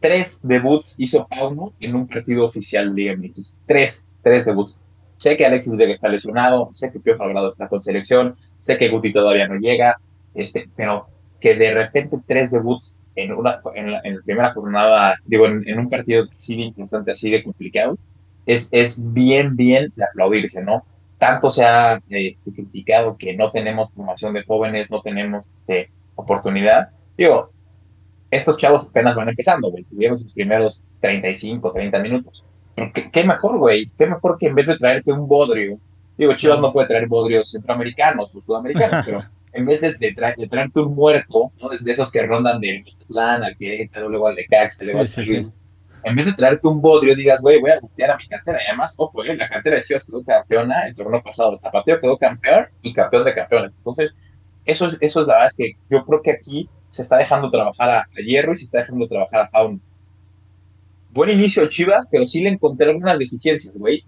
[0.00, 3.56] Tres debuts hizo Pauno en un partido oficial de MX.
[3.66, 4.76] Tres, tres debuts.
[5.16, 8.88] Sé que Alexis Vega está lesionado, sé que Pio Alvarado está con selección, sé que
[8.88, 9.96] Guti todavía no llega,
[10.34, 11.06] este, pero
[11.40, 16.24] que de repente tres debuts en, una, en, la, primera jornada, digo, en, un partido
[16.26, 17.96] de importante, así de complicado,
[18.44, 20.84] es, es bien, bien de aplaudirse, ¿no?
[21.18, 26.88] Tanto se ha este, criticado que no tenemos formación de jóvenes, no tenemos este, oportunidad.
[27.16, 27.50] Digo,
[28.36, 29.84] estos chavos apenas van empezando, güey.
[29.84, 32.44] Tuvieron sus primeros 35, 30 minutos.
[33.12, 33.90] ¿Qué, mejor, güey?
[33.96, 35.78] ¿Qué mejor que en vez de traerte un bodrio?
[36.16, 40.94] Digo, Chivas no puede traer bodrios centroamericanos o sudamericanos, pero en vez de, traerte un
[40.94, 41.68] muerto, ¿no?
[41.68, 45.52] de esos que rondan de Mazatlán al que luego al de Cax, luego al
[46.04, 48.58] en vez de traerte un bodrio, digas, güey, voy a voltear a mi cartera.
[48.62, 51.54] Y además, ojo, eh, la cartera de Chivas quedó campeona el torneo pasado.
[51.54, 53.72] El Tapateo quedó campeón y campeón de campeones.
[53.74, 54.14] Entonces,
[54.66, 57.50] eso es, eso es la verdad es que yo creo que aquí se está dejando
[57.50, 59.80] trabajar a, Hierro y se está dejando trabajar a Faun.
[61.10, 64.04] Buen inicio de Chivas, pero sí le encontré algunas deficiencias, güey.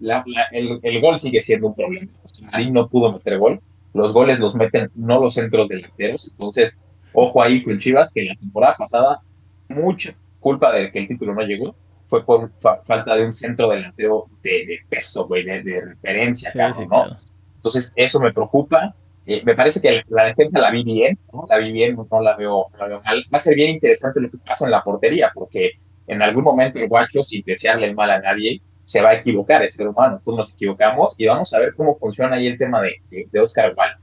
[0.51, 2.07] el, el, gol sigue siendo un problema.
[2.51, 3.59] Marín no pudo meter gol.
[3.93, 6.29] Los goles los meten no los centros delanteros.
[6.31, 6.77] Entonces,
[7.11, 9.19] ojo ahí con Chivas, que la temporada pasada,
[9.67, 12.51] mucha culpa de que el título no llegó fue por
[12.85, 17.17] falta de un centro delantero de, peso, güey, de, referencia, ¿no?
[17.57, 18.95] Entonces, eso me preocupa.
[19.29, 21.45] Eh, me parece que la defensa la vi bien, ¿no?
[21.49, 23.25] La vi bien, no la, veo, mal.
[23.33, 25.71] Va a ser bien interesante lo que pasa en la portería, porque
[26.07, 29.61] en algún momento el guacho, sin desearle el mal a nadie, se va a equivocar,
[29.63, 32.81] es ser humano, todos nos equivocamos, y vamos a ver cómo funciona ahí el tema
[32.81, 33.97] de, de, Oscar Igual.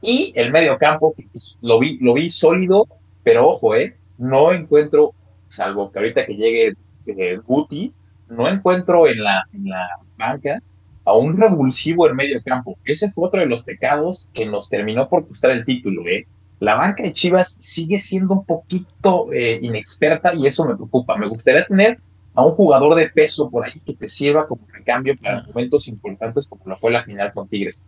[0.00, 1.14] Y el medio campo,
[1.60, 2.86] lo vi, lo vi sólido,
[3.22, 5.12] pero ojo, eh, no encuentro,
[5.48, 6.72] salvo que ahorita que llegue
[7.04, 7.92] eh, Guti,
[8.30, 10.62] no encuentro en la, en la banca
[11.04, 12.78] a un revulsivo en medio campo.
[12.84, 16.06] Ese fue otro de los pecados que nos terminó por costar el título.
[16.06, 16.26] ¿eh?
[16.60, 21.16] La banca de Chivas sigue siendo un poquito eh, inexperta y eso me preocupa.
[21.16, 21.98] Me gustaría tener
[22.34, 26.46] a un jugador de peso por ahí que te sirva como recambio para momentos importantes
[26.46, 27.82] como lo fue la final con Tigres.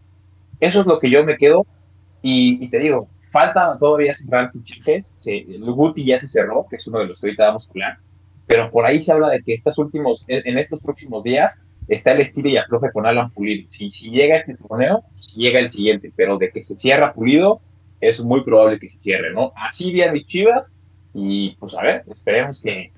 [0.59, 1.67] Eso es lo que yo me quedo
[2.23, 5.17] y, te digo, falta todavía cerrar fichajes.
[5.27, 7.99] el Guti ya se cerró, que es uno de los que ahorita vamos a hablar
[8.47, 11.63] pero por ahí se habla de que estos últimos, en estos próximos días
[11.95, 13.69] está el estilo y afloje con Alan Pulido.
[13.69, 17.61] Si, si llega este torneo, si llega el siguiente, pero de que se cierra Pulido,
[18.01, 19.53] es muy probable que se cierre, ¿no?
[19.57, 20.73] Así bien mis chivas,
[21.15, 22.93] y pues a ver, esperemos que,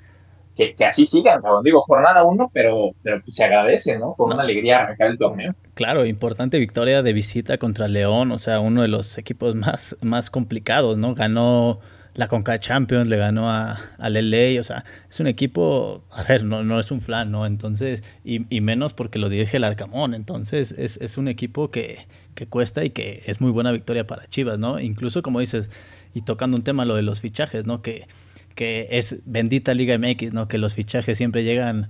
[0.56, 4.14] que, así sigan, digo, jornada uno, pero, pero pues se agradece, ¿no?
[4.14, 5.54] Con una alegría arrancar el torneo.
[5.74, 10.30] Claro, importante victoria de visita contra León, o sea, uno de los equipos más, más
[10.30, 11.14] complicados, ¿no?
[11.14, 11.80] Ganó
[12.14, 16.62] la Conca Champions, le ganó a, LA, o sea, es un equipo, a ver, no,
[16.62, 17.46] no es un flan, ¿no?
[17.46, 22.06] Entonces, y, y menos porque lo dirige el Arcamón, entonces es, es un equipo que,
[22.34, 24.80] que cuesta y que es muy buena victoria para Chivas, ¿no?
[24.80, 25.70] Incluso como dices,
[26.14, 27.82] y tocando un tema, lo de los fichajes, ¿no?
[27.82, 28.06] Que
[28.54, 30.48] que es bendita Liga MX, ¿no?
[30.48, 31.88] Que los fichajes siempre llegan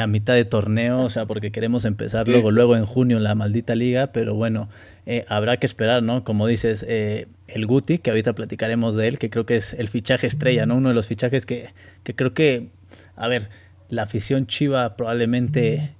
[0.00, 3.74] a mitad de torneo, o sea, porque queremos empezar luego, luego en junio la maldita
[3.74, 4.68] liga, pero bueno,
[5.06, 6.24] eh, habrá que esperar, ¿no?
[6.24, 9.88] Como dices, eh, el Guti, que ahorita platicaremos de él, que creo que es el
[9.88, 10.76] fichaje estrella, ¿no?
[10.76, 11.70] Uno de los fichajes que,
[12.02, 12.68] que creo que,
[13.14, 13.48] a ver,
[13.88, 15.94] la afición chiva probablemente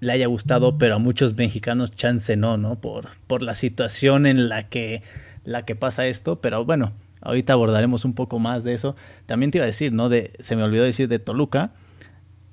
[0.00, 2.80] le haya gustado, pero a muchos mexicanos chance no, ¿no?
[2.80, 5.02] Por, por la situación en la que,
[5.44, 8.96] la que pasa esto, pero bueno, Ahorita abordaremos un poco más de eso.
[9.26, 10.08] También te iba a decir, ¿no?
[10.38, 11.72] Se me olvidó decir de Toluca.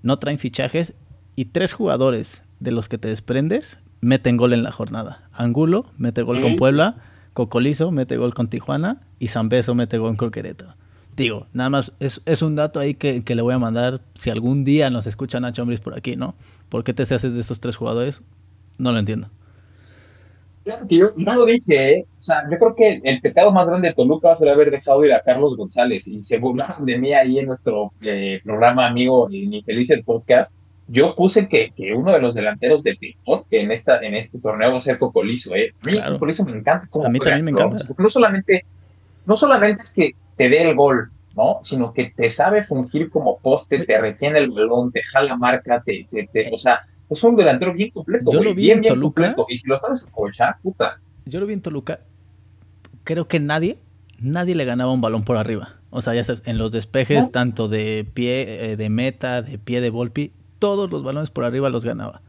[0.03, 0.93] No traen fichajes
[1.35, 5.29] y tres jugadores de los que te desprendes meten gol en la jornada.
[5.33, 6.97] Angulo mete gol con Puebla,
[7.33, 10.75] Cocolizo mete gol con Tijuana y Zambeso mete gol con Querétaro.
[11.15, 14.29] Digo, nada más es, es un dato ahí que, que, le voy a mandar si
[14.29, 16.35] algún día nos escuchan a Hombres por aquí, ¿no?
[16.69, 18.21] ¿Por qué te haces de estos tres jugadores?
[18.77, 19.29] No lo entiendo
[20.87, 22.05] yo no lo dije, ¿eh?
[22.17, 24.71] o sea, yo creo que el pecado más grande de Toluca va a ser haber
[24.71, 28.87] dejado ir a Carlos González y se burlaron de mí ahí en nuestro eh, programa
[28.87, 30.57] amigo Infeliz el Podcast.
[30.87, 34.71] Yo puse que, que uno de los delanteros de Tepón en, esta, en este torneo
[34.71, 35.53] va a ser Cocolizo.
[35.55, 35.73] ¿eh?
[35.85, 36.87] A mí Cocolizo me encanta.
[37.05, 37.77] a mí también me encanta.
[37.97, 38.65] no solamente,
[39.25, 41.59] no solamente es que te dé el gol, ¿no?
[41.61, 46.07] Sino que te sabe fungir como poste, te retiene el balón, te jala marca, te,
[46.09, 48.31] te, te o sea, es un delantero bien completo.
[48.31, 49.35] Yo lo vi en Toluca.
[49.49, 50.99] Y si lo sabes aprovechar, puta.
[51.25, 52.01] Yo lo vi en Toluca.
[53.03, 53.79] Creo que nadie,
[54.19, 55.75] nadie le ganaba un balón por arriba.
[55.89, 59.79] O sea, ya sabes, en los despejes, tanto de pie, eh, de meta, de pie
[59.79, 62.21] de Volpi, todos los balones por arriba los ganaba.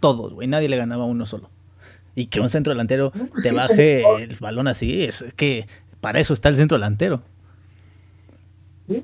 [0.00, 0.48] Todos, güey.
[0.48, 1.50] Nadie le ganaba uno solo.
[2.14, 5.68] Y que un centro delantero pues te baje el balón así, es que
[6.00, 7.22] para eso está el centro delantero.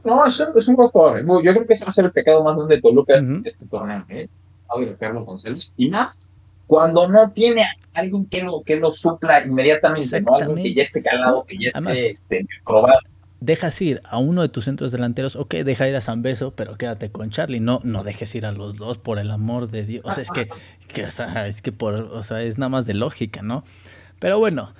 [0.02, 1.18] No, es, un poco.
[1.18, 3.66] Yo creo que ese va a ser el pecado más grande de Toluca este, este
[3.66, 4.04] torneo.
[4.08, 4.28] ¿eh?
[4.80, 6.18] de Carlos González, y más
[6.66, 10.34] cuando no tiene a alguien que lo, que lo supla inmediatamente, ¿no?
[10.34, 12.98] Algo que ya esté calado, que ya esté este, probado.
[13.44, 16.78] Dejas ir a uno de tus centros delanteros, ok, deja ir a San Beso, pero
[16.78, 20.02] quédate con Charlie, no, no dejes ir a los dos, por el amor de Dios.
[20.07, 20.48] O sea, es que,
[20.88, 23.62] que o sea, es que por, o sea, es nada más de lógica, ¿no?
[24.18, 24.72] Pero bueno,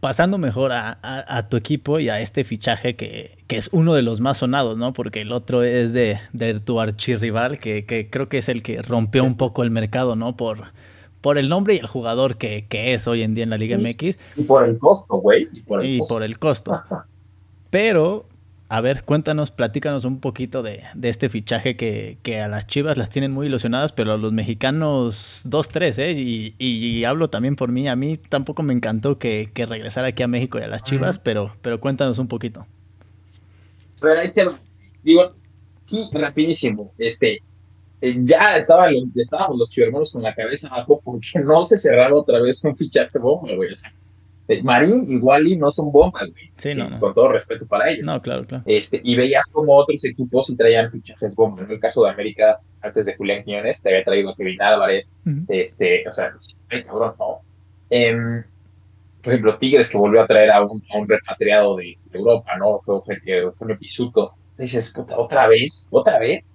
[0.00, 4.38] pasando mejor a, tu equipo y a este fichaje que, es uno de los más
[4.38, 4.92] sonados, ¿no?
[4.92, 8.82] Porque el otro es de, de tu archirrival, que, que creo que es el que
[8.82, 10.36] rompió un poco el mercado, ¿no?
[10.36, 10.72] Por,
[11.20, 14.18] por el nombre y el jugador que, es hoy en día en la Liga MX.
[14.36, 15.48] Y por el costo, güey.
[15.52, 16.82] Y por el Por el costo.
[17.70, 18.26] Pero
[18.70, 23.32] a ver, cuéntanos, platícanos un poquito de, este fichaje que, a las Chivas las tienen
[23.32, 26.12] muy ilusionadas, pero a los mexicanos dos, tres, ¿eh?
[26.12, 30.28] Y, hablo también por mí, a mí tampoco me encantó que, que regresara aquí a
[30.28, 32.66] México y a las Chivas, pero, pero cuéntanos un poquito.
[34.00, 34.46] Pero ahí te
[35.02, 35.28] digo,
[35.86, 37.38] sí, rapidísimo, este,
[38.02, 42.38] eh, ya estaba estábamos los chivermonos con la cabeza abajo porque no se cerraba otra
[42.42, 43.92] vez un fichaje bomba, güey, o sea,
[44.62, 46.50] Marín y Wally no son bombas, güey.
[46.56, 48.06] Sí, no, Con todo respeto para ellos.
[48.06, 48.64] No, claro, claro.
[48.66, 51.66] Este, y veías como otros equipos sí traían fichajes bombas.
[51.66, 55.14] En el caso de América, antes de Julián Quiñones, te había traído a Kevin Álvarez.
[55.48, 56.32] este, o sea,
[56.70, 57.40] ay, cabrón, ¿no?
[57.90, 58.42] Em,
[59.22, 62.80] por ejemplo, Tigres que volvió a traer a un, repatriado de, Europa, ¿no?
[62.80, 64.32] Fue Eugenio Pisuto.
[64.56, 66.54] Dices, puta, otra vez, otra vez.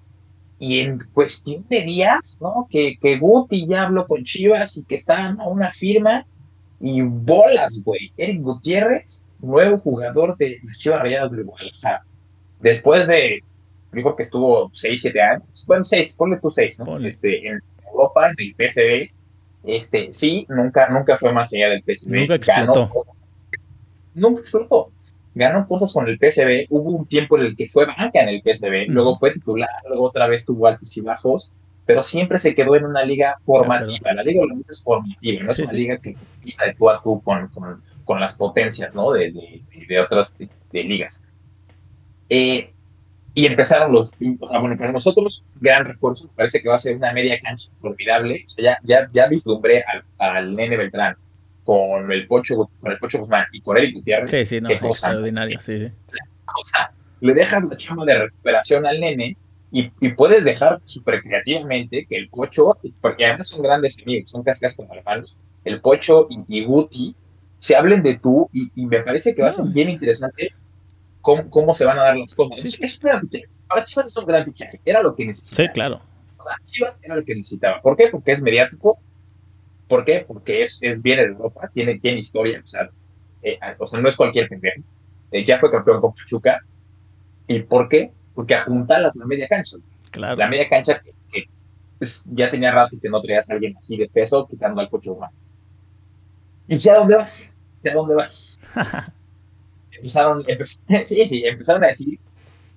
[0.57, 2.67] Y en cuestión de días, ¿no?
[2.71, 6.25] Que, que Guti ya habló con Chivas y que estaban a una firma
[6.79, 8.11] y bolas, güey.
[8.17, 12.03] Eric Gutiérrez, nuevo jugador de las Chivas Rayadas de Guadalajara.
[12.59, 13.43] Después de,
[13.91, 15.65] digo que estuvo 6, 7 años.
[15.67, 16.97] Bueno, 6, ponle tú 6, ¿no?
[17.05, 19.13] Este, en Europa, en el PSV.
[19.65, 22.09] Este, sí, nunca, nunca fue más allá del PSV.
[22.11, 22.89] Nunca explotó.
[24.13, 24.91] nunca explotó.
[25.35, 26.67] Ganó cosas con el PSV.
[26.69, 28.87] Hubo un tiempo en el que fue banca en el PSV.
[28.87, 31.51] Luego fue titular, luego otra vez tuvo altos y bajos
[31.85, 34.13] pero siempre se quedó en una liga formativa.
[34.13, 37.21] La liga holandesa es formativa, no es una liga que compita de tú a tú
[37.21, 37.49] con,
[38.05, 39.11] con, las potencias ¿no?
[39.11, 41.23] de, de, otras de, ligas.
[42.29, 42.71] Eh,
[43.35, 46.95] y empezaron los, o sea, bueno, para nosotros, gran refuerzo, parece que va a ser
[46.95, 48.43] una media cancha formidable.
[48.45, 51.15] O sea, ya, ya, ya vislumbré al, al Nene Beltrán
[51.63, 54.29] con el Pocho, con el Pocho Guzmán y con Eric Gutiérrez.
[54.29, 55.91] Sí, sí, no, extraordinario, sí, sí.
[56.45, 59.37] O sea, le dejan la chama de recuperación al nene
[59.75, 64.77] y, puedes dejar súper creativamente que el Pocho, porque además son grandes amigos, son cascas
[64.77, 67.15] con hermanos, el Pocho y, Guti
[67.57, 70.51] se hablen de tú y, me parece que va a ser bien interesante
[71.21, 72.63] cómo, cómo se van a dar las cosas.
[72.79, 75.67] Espérate, para Chivas es un gran fichaje, era lo que necesitaba.
[75.67, 76.01] Sí, claro.
[76.67, 77.81] Chivas era lo que necesitaba.
[77.81, 78.09] ¿Por qué?
[78.11, 78.99] Porque es mediático.
[79.87, 80.23] ¿Por qué?
[80.27, 82.89] Porque es, es bien en Europa, tiene, tiene historia, o sea,
[83.41, 84.81] eh, o sea, no es cualquier pendejo.
[85.31, 86.59] Eh, ya fue campeón con Pachuca.
[87.47, 88.11] ¿Y por qué?
[88.33, 89.77] Porque apuntalas la media cancha.
[90.11, 90.37] Claro.
[90.37, 91.45] La media cancha que,
[91.97, 95.09] pues, ya tenía rato que no traías a alguien así de peso, quitando al coche
[95.09, 95.33] humano.
[96.67, 97.53] ¿Y ya dónde vas?
[97.83, 98.59] ¿Ya dónde vas?
[99.91, 100.45] empezaron,
[101.05, 102.19] sí, sí, empezaron a decir,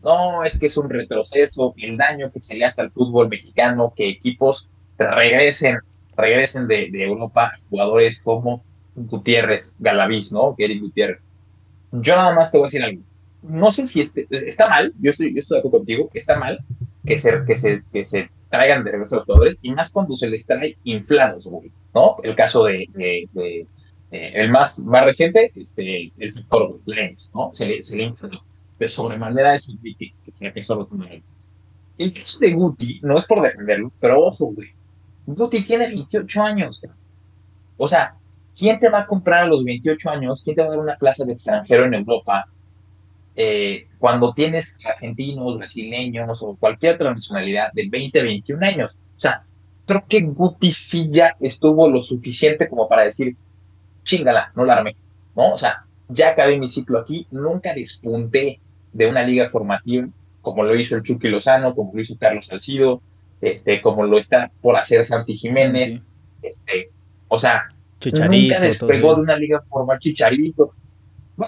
[0.03, 3.93] no, es que es un retroceso, el daño que se le hace al fútbol mexicano,
[3.97, 5.79] que equipos regresen,
[6.17, 8.63] regresen de, de Europa jugadores como
[8.95, 10.55] Gutiérrez, Galaviz, ¿no?
[10.57, 11.21] Eric Gutiérrez.
[11.93, 13.03] Yo nada más te voy a decir algo.
[13.49, 16.59] No sé si este, está mal, yo estoy, yo estoy de acuerdo contigo, está mal
[17.05, 20.17] que se, que, se, que se traigan de regreso a los jugadores, y más cuando
[20.17, 21.51] se les trae inflados,
[21.95, 22.17] ¿no?
[22.23, 22.89] El caso de,
[23.37, 23.67] eh,
[24.11, 27.51] el más, más reciente, este, el Víctor Lenz, ¿no?
[27.53, 28.43] Se se le infló
[28.79, 30.89] de sobremanera es que, que, que eso
[31.99, 34.69] El caso de Guti, no es por defenderlo, pero ojo, güey.
[35.27, 36.83] Guti tiene 28 años.
[37.77, 38.15] O sea,
[38.57, 40.43] ¿quién te va a comprar a los 28 años?
[40.45, 42.47] ¿Quién te va a dar una plaza de extranjero en Europa?
[43.39, 48.99] Eh, cuando tienes argentinos, brasileños o cualquier otra nacionalidad de 20, 21 años.
[49.15, 49.45] O sea,
[49.85, 53.37] creo que Guti sí ya estuvo lo suficiente como para decir,
[54.05, 54.97] chingala, no la armé,
[55.35, 55.53] ¿no?
[55.53, 58.61] O sea, ya acabé mi ciclo aquí, nunca despunté
[58.93, 60.09] de una liga formativa,
[60.41, 63.03] como lo hizo el Chucky Lozano, como lo hizo Carlos Salcido,
[63.41, 66.01] este, como lo está por hacer Santi Jiménez,
[66.43, 66.91] este,
[67.29, 67.69] o sea,
[68.03, 70.73] nunca despegó de una liga formativa, Chicharito.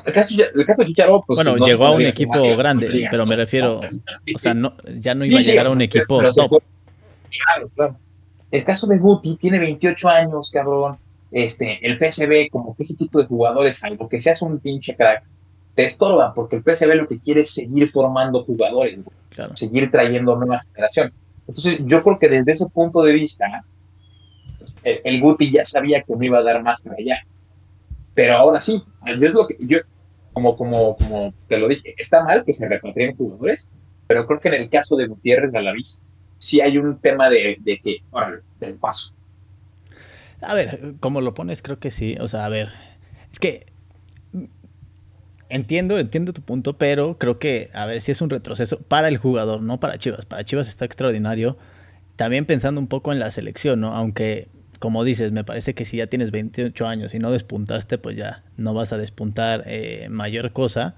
[0.05, 4.39] El, caso, de Chicharito, pues, bueno, llegó a un equipo grande, pero me refiero, o
[4.39, 6.63] sea, no, ya no iba a llegar a un equipo top.
[7.31, 7.97] Claro, claro.
[8.51, 10.99] El caso de Guti tiene 28 años, cabrón
[11.31, 15.25] este, el PSV, como que ese tipo de jugadores, algo que seas un pinche crack,
[15.75, 18.99] te estorba, porque el PSV lo que quiere es seguir formando jugadores,
[19.55, 21.13] seguir trayendo nueva generación.
[21.47, 23.65] Entonces, yo creo que desde ese punto de vista,
[24.83, 27.23] el, Guti ya sabía que me iba a dar más para allá.
[28.19, 29.79] Pero ahora sí, yo es lo que, yo,
[30.33, 33.71] como, como, como te lo dije, está mal que se repatrien jugadores,
[34.09, 36.05] pero creo que en el caso de Gutiérrez Galaviz,
[36.39, 39.13] sí hay un tema de, de que, órale, del paso
[40.41, 42.17] a ver, como lo pones, creo que sí.
[42.21, 42.71] O sea, a ver,
[43.33, 43.67] es que
[45.49, 49.19] entiendo, entiendo tu punto, pero creo que, a ver, si es un retroceso para el
[49.19, 50.27] jugador, no para Chivas.
[50.27, 51.57] Para Chivas está extraordinario.
[52.17, 53.95] También pensando un poco en la selección, ¿no?
[53.95, 54.49] Aunque,
[54.79, 58.45] como dices, me parece que si ya tienes 28 años y no despuntaste, pues ya
[58.57, 60.95] no vas a despuntar eh, mayor cosa.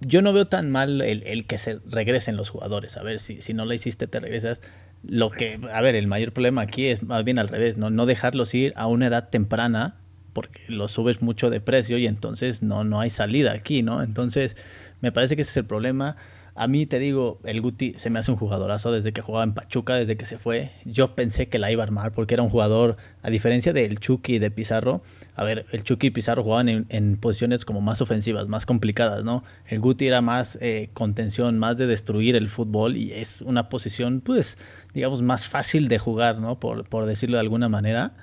[0.00, 2.96] Yo no veo tan mal el, el, que se regresen los jugadores.
[2.96, 4.60] A ver, si, si no la hiciste, te regresas.
[5.02, 7.90] Lo que, a ver, el mayor problema aquí es más bien al revés, ¿no?
[7.90, 9.96] No dejarlos ir a una edad temprana
[10.32, 14.02] porque los subes mucho de precio y entonces no, no hay salida aquí, ¿no?
[14.02, 14.54] Entonces,
[15.00, 16.16] me parece que ese es el problema.
[16.56, 19.52] A mí te digo, el Guti se me hace un jugadorazo desde que jugaba en
[19.52, 20.72] Pachuca, desde que se fue.
[20.86, 24.36] Yo pensé que la iba a armar porque era un jugador, a diferencia del Chucky
[24.36, 25.02] y de Pizarro,
[25.34, 29.44] a ver, el Chucky y Pizarro jugaban en, posiciones como más ofensivas, más complicadas, ¿no?
[29.66, 34.22] El Guti era más eh, contención, más de destruir el fútbol y es una posición,
[34.22, 34.56] pues,
[34.94, 36.58] digamos, más fácil de jugar, ¿no?
[36.58, 38.14] Por, por decirlo de alguna manera.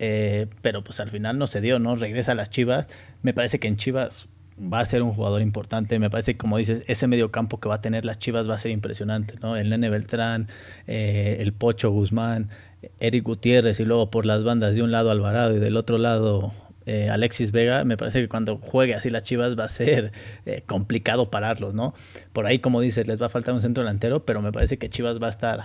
[0.00, 1.94] Eh, pero pues al final no se dio, ¿no?
[1.94, 2.88] Regresa a las Chivas.
[3.22, 4.26] Me parece que en Chivas
[4.60, 5.98] va a ser un jugador importante.
[5.98, 8.54] Me parece que, como dices, ese medio campo que va a tener las Chivas va
[8.54, 9.56] a ser impresionante, ¿no?
[9.56, 10.48] El Nene Beltrán,
[10.86, 12.50] eh, el Pocho Guzmán,
[12.98, 16.52] Eric Gutiérrez y luego por las bandas de un lado Alvarado y del otro lado
[16.86, 20.12] eh, Alexis Vega, me parece que cuando juegue así las Chivas va a ser
[20.46, 21.94] eh, complicado pararlos, ¿no?
[22.32, 24.88] Por ahí, como dices, les va a faltar un centro delantero, pero me parece que
[24.88, 25.58] Chivas va a estar,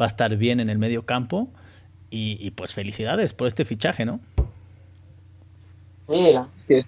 [0.00, 1.48] va a estar bien en el medio campo
[2.10, 4.20] y, pues felicidades por este fichaje, ¿no?
[6.56, 6.80] Sí,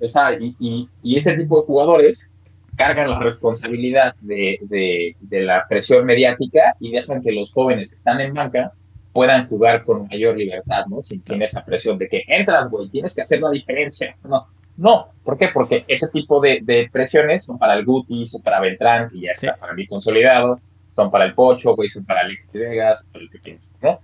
[0.00, 0.54] o sea, y,
[1.02, 2.30] y, este tipo de jugadores
[2.76, 7.96] cargan la responsabilidad de, de, de, la presión mediática y dejan que los jóvenes que
[7.96, 8.72] están en banca
[9.12, 11.02] puedan jugar con mayor libertad, ¿no?
[11.02, 14.16] Sin, esa presión de que entras, güey, tienes que hacer la diferencia.
[14.22, 14.46] No,
[14.76, 15.48] no, ¿por qué?
[15.52, 19.32] Porque ese tipo de, de presiones son para el Guti, son para Beltrán, que ya
[19.32, 20.60] está para mí consolidado,
[20.94, 23.98] son para el Pocho, güey, son para Alexis Vegas, para el que ¿no?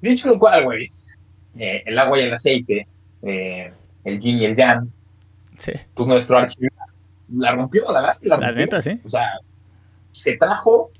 [0.00, 0.88] Dicho lo cual, güey,
[1.58, 2.86] eh, el agua y el aceite,
[3.22, 3.72] eh,
[4.04, 4.90] el yin y el yang,
[5.58, 5.72] sí.
[5.94, 6.74] pues nuestro archivo
[7.28, 8.52] la rompió, la verdad es que la rompió.
[8.52, 9.00] La neta, sí.
[9.04, 9.38] O sea,
[10.12, 10.90] se trajo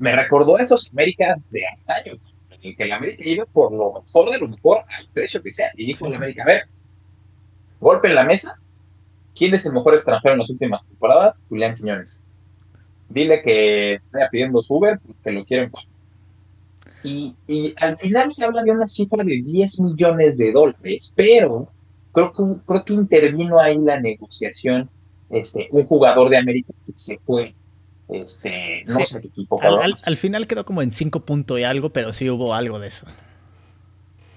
[0.00, 2.18] me recordó a esos Américas de antaño,
[2.62, 5.70] en que la América iba por lo mejor de lo mejor al precio que sea.
[5.76, 6.62] Y dijo la América, a ver,
[7.80, 8.58] golpe en la mesa,
[9.36, 11.44] ¿quién es el mejor extranjero en las últimas temporadas?
[11.50, 12.22] Julián Quiñones.
[13.10, 15.70] Dile que está pidiendo su Uber, pues, que lo quieren
[17.02, 21.68] y, y, al final se habla de una cifra de 10 millones de dólares, pero
[22.12, 24.90] creo que, creo que intervino ahí la negociación
[25.30, 27.54] este, un jugador de América que se fue
[28.08, 29.60] Este, no sé qué equipo.
[29.62, 32.88] Al, al, final quedó como en 5 puntos y algo, pero sí hubo algo de
[32.88, 33.06] eso.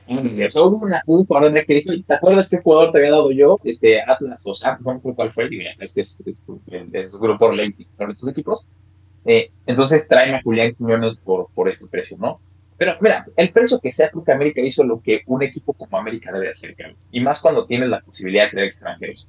[0.08, 3.60] Hubo una, un jugador que dijo, ¿te acuerdas qué jugador te había dado yo?
[3.64, 5.50] Este, Atlas o Santos, no cuál fue,
[5.80, 6.46] es que es, es,
[6.92, 7.52] es, grupo
[7.96, 8.66] son estos equipos.
[9.26, 12.42] Eh, entonces tráeme a Julián Quiñones por, por este precio, ¿no?
[12.78, 15.98] Pero mira, el precio que sea, creo que América hizo lo que un equipo como
[15.98, 16.76] América debe hacer,
[17.12, 19.28] Y más cuando tienes la posibilidad de tener extranjeros.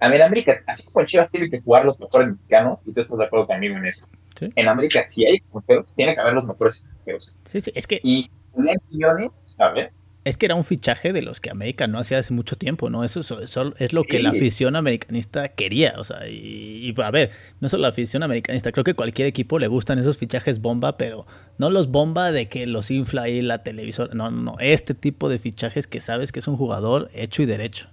[0.00, 3.00] A en América, así como en Chivas tiene que jugar los mejores mexicanos, y tú
[3.00, 4.06] estás de acuerdo conmigo en eso.
[4.40, 7.36] En América, si hay extranjeros, tiene que haber los mejores extranjeros.
[7.44, 8.00] Sí, sí, es que.
[8.02, 9.92] Y Julián Quiñones, a ver,
[10.24, 13.02] es que era un fichaje de los que América no hacía hace mucho tiempo, ¿no?
[13.02, 13.20] Eso,
[13.78, 17.88] es lo que la afición americanista quería, o sea, y, a ver, no solo la
[17.88, 21.26] afición americanista, creo que cualquier equipo le gustan esos fichajes bomba, pero
[21.58, 25.28] no los bomba de que los infla ahí la televisora, no, no, no, este tipo
[25.28, 27.88] de fichajes que sabes que es un jugador hecho y derecho.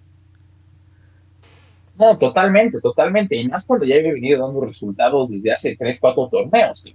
[1.98, 6.30] No, totalmente, totalmente, y más cuando ya había venido dando resultados desde hace 3, 4
[6.32, 6.86] torneos,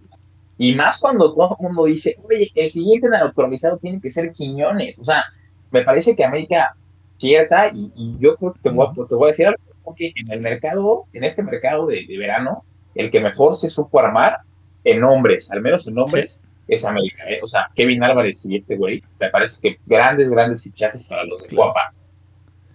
[0.56, 4.98] y más cuando todo el mundo dice, oye, el siguiente naturalizado tiene que ser Quiñones.
[4.98, 5.24] O sea,
[5.70, 6.76] me parece que América
[7.16, 11.24] cierta, y, yo creo que te voy, a, decir algo, porque en el mercado, en
[11.24, 14.38] este mercado de, verano, el que mejor se supo armar
[14.84, 17.24] en hombres, al menos en hombres, es América.
[17.28, 17.40] ¿eh?
[17.42, 21.42] O sea, Kevin Álvarez y este güey, me parece que grandes, grandes fichajes para los
[21.42, 21.92] de Guapa.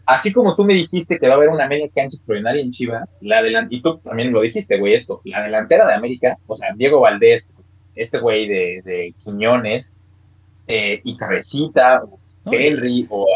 [0.05, 3.17] Así como tú me dijiste que va a haber una media cancha extraordinaria en Chivas,
[3.21, 7.01] la y tú también lo dijiste, güey, esto, la delantera de América, o sea, Diego
[7.01, 7.53] Valdés,
[7.95, 9.93] este güey de, de, Quiñones,
[10.67, 12.19] eh, y Cabecita, o
[12.51, 13.27] Henry, o...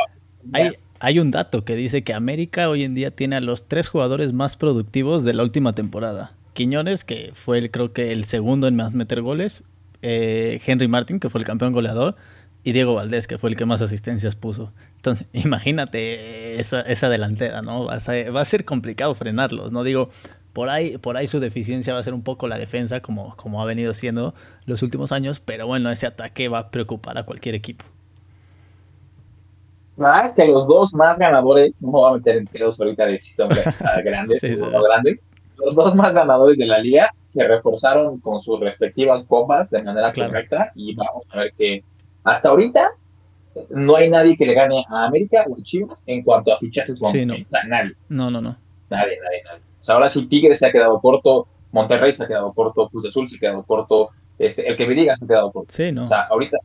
[0.54, 3.90] Hay, hay un dato que dice que América hoy en día tiene a los tres
[3.90, 6.34] jugadores más productivos de la última temporada.
[6.54, 9.64] Quiñones, que fue el, creo que el segundo en más meter goles,
[10.02, 12.16] eh, Henry Martin, que fue el campeón goleador,
[12.64, 14.72] y Diego Valdés, que fue el que más asistencias puso.
[14.98, 17.86] Entonces, imagínate esa, esa delantera, ¿no?
[17.86, 19.84] Va a, va a ser complicado frenarlos, ¿no?
[19.84, 20.10] Digo,
[20.54, 23.62] por ahí, por ahí su deficiencia va a ser un poco la defensa, como, como
[23.62, 24.36] ha venido siendo
[24.66, 27.84] los últimos años, pero bueno, ese ataque va a preocupar a cualquier equipo.
[29.98, 33.06] La es que los dos más ganadores, no me voy a meter en pedos ahorita
[33.06, 33.50] de si son
[34.04, 35.20] grandes o grandes,
[35.58, 40.12] los dos más ganadores de la liga se reforzaron con sus respectivas copas de manera
[40.12, 41.84] correcta y vamos a ver que
[42.24, 42.92] hasta ahorita
[43.70, 46.98] no hay nadie que le gane a América o a Chivas en cuanto a fichajes.
[47.12, 47.36] Sí, no.
[47.68, 47.94] Nadie.
[48.10, 48.58] No, no, no.
[48.90, 52.90] Nadie, nadie, nadie ahora sí Tigres se ha quedado corto, Monterrey se ha quedado corto,
[52.90, 54.10] Cruz Azul se ha quedado corto,
[54.40, 55.74] este, el que me diga se ha quedado corto.
[55.74, 56.04] Sí, ¿no?
[56.04, 56.58] O sea, ahorita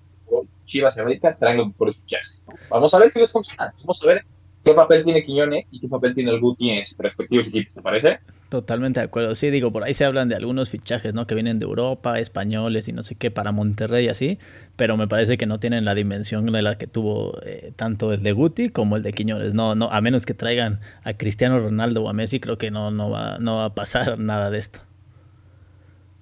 [0.67, 2.43] Chivas y América traen los mejores fichajes.
[2.69, 3.73] Vamos a ver si les funciona.
[3.81, 4.25] Vamos a ver
[4.65, 7.83] qué papel tiene Quiñones y qué papel tiene el Guti en sus respectivos equipos, ¿te
[7.83, 8.19] parece?
[8.49, 9.35] Totalmente de acuerdo.
[9.35, 11.27] Sí, digo, por ahí se hablan de algunos fichajes, ¿no?
[11.27, 14.39] Que vienen de Europa, españoles y no sé qué, para Monterrey y así,
[14.77, 18.23] pero me parece que no tienen la dimensión de la que tuvo eh, tanto el
[18.23, 19.53] de Guti como el de Quiñones.
[19.53, 22.91] No, no, a menos que traigan a Cristiano Ronaldo o a Messi, creo que no,
[22.91, 24.81] no, va, no va a pasar nada de esto.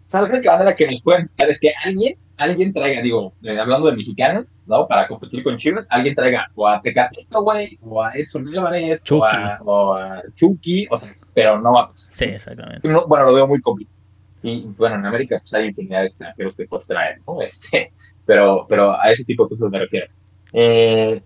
[0.06, 3.96] ¿Sabes la manera que nos pueden es que alguien, alguien traiga, digo, eh, hablando de
[3.96, 4.86] mexicanos, ¿no?
[4.86, 9.24] Para competir con Chivas, alguien traiga o a Tecatito, güey, o a Edson Álvarez, o
[9.24, 12.14] a, o a Chucky, o sea, pero no va a pasar.
[12.14, 12.88] Sí, exactamente.
[13.06, 13.96] bueno, lo veo muy complicado.
[14.42, 17.40] Y bueno, en América pues hay infinidad de extranjeros que puedes traer, ¿no?
[17.46, 17.92] Este,
[18.24, 20.06] pero, pero a ese tipo de cosas me refiero.
[20.52, 21.22] Eh,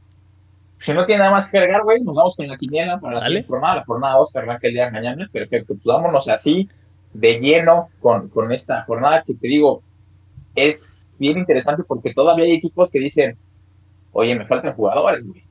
[0.78, 3.42] si no tiene nada más que agregar, güey, nos vamos con la quiniela para la
[3.46, 3.76] jornada.
[3.76, 5.28] La jornada 2 que arranca el día de mañana.
[5.30, 5.74] Perfecto.
[5.74, 6.68] Pues vámonos así
[7.12, 9.82] de lleno con, con esta jornada que te digo,
[10.54, 13.36] es bien interesante porque todavía hay equipos que dicen,
[14.12, 15.44] oye, me faltan jugadores, güey.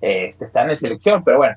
[0.00, 1.56] Este, están en selección, pero bueno,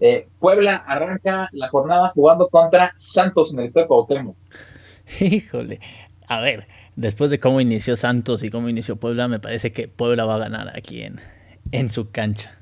[0.00, 4.36] eh, Puebla arranca la jornada jugando contra Santos en el Estadio Cuauhtémoc.
[5.20, 5.78] Híjole,
[6.26, 10.24] a ver, después de cómo inició Santos y cómo inició Puebla, me parece que Puebla
[10.24, 11.20] va a ganar aquí en,
[11.70, 12.58] en su cancha.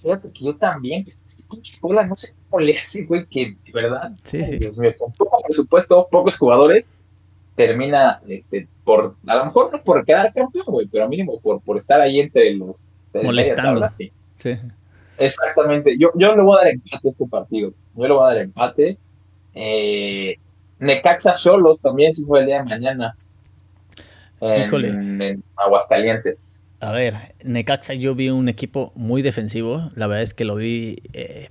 [0.00, 3.72] Fíjate que yo también, este pinche Puebla no sé cómo le hace, güey, que de
[3.72, 4.56] verdad, sí, sí.
[4.56, 6.94] Dios mío, con poco presupuesto, pocos jugadores,
[7.56, 11.76] termina, este, por, a lo mejor no por quedar campeón, güey, pero mínimo por, por
[11.76, 12.88] estar ahí entre los...
[13.12, 13.86] Molestando.
[13.90, 14.10] sí.
[14.36, 14.56] sí.
[15.18, 15.98] Exactamente.
[15.98, 17.74] Yo, yo le voy a dar empate a este partido.
[17.94, 18.96] Yo le voy a dar empate.
[19.52, 20.36] Eh,
[20.78, 23.14] Necaxa Cholos también se fue el día de mañana.
[24.40, 26.62] En, Aguascalientes.
[26.80, 29.90] A ver, Necaxa yo vi un equipo muy defensivo.
[29.96, 31.50] La verdad es que lo vi eh,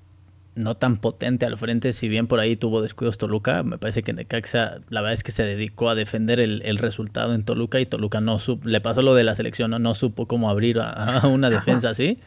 [0.58, 3.64] no tan potente al frente, si bien por ahí tuvo descuidos Toluca.
[3.64, 7.44] Me parece que Necaxa, la verdad es que se dedicó a defender el, resultado en
[7.44, 10.50] Toluca y Toluca no supo, le pasó lo de la selección, no, no supo cómo
[10.50, 12.20] abrir a una defensa así.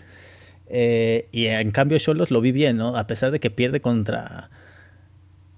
[0.72, 2.96] Eh, y en cambio Cholos lo vi bien, ¿no?
[2.96, 4.50] A pesar de que pierde contra,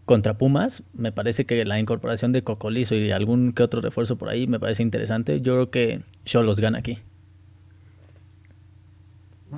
[0.06, 4.30] contra Pumas, me parece que la incorporación de Cocolizo y algún que otro refuerzo por
[4.30, 5.42] ahí me parece interesante.
[5.42, 6.98] Yo creo que Cholos gana aquí.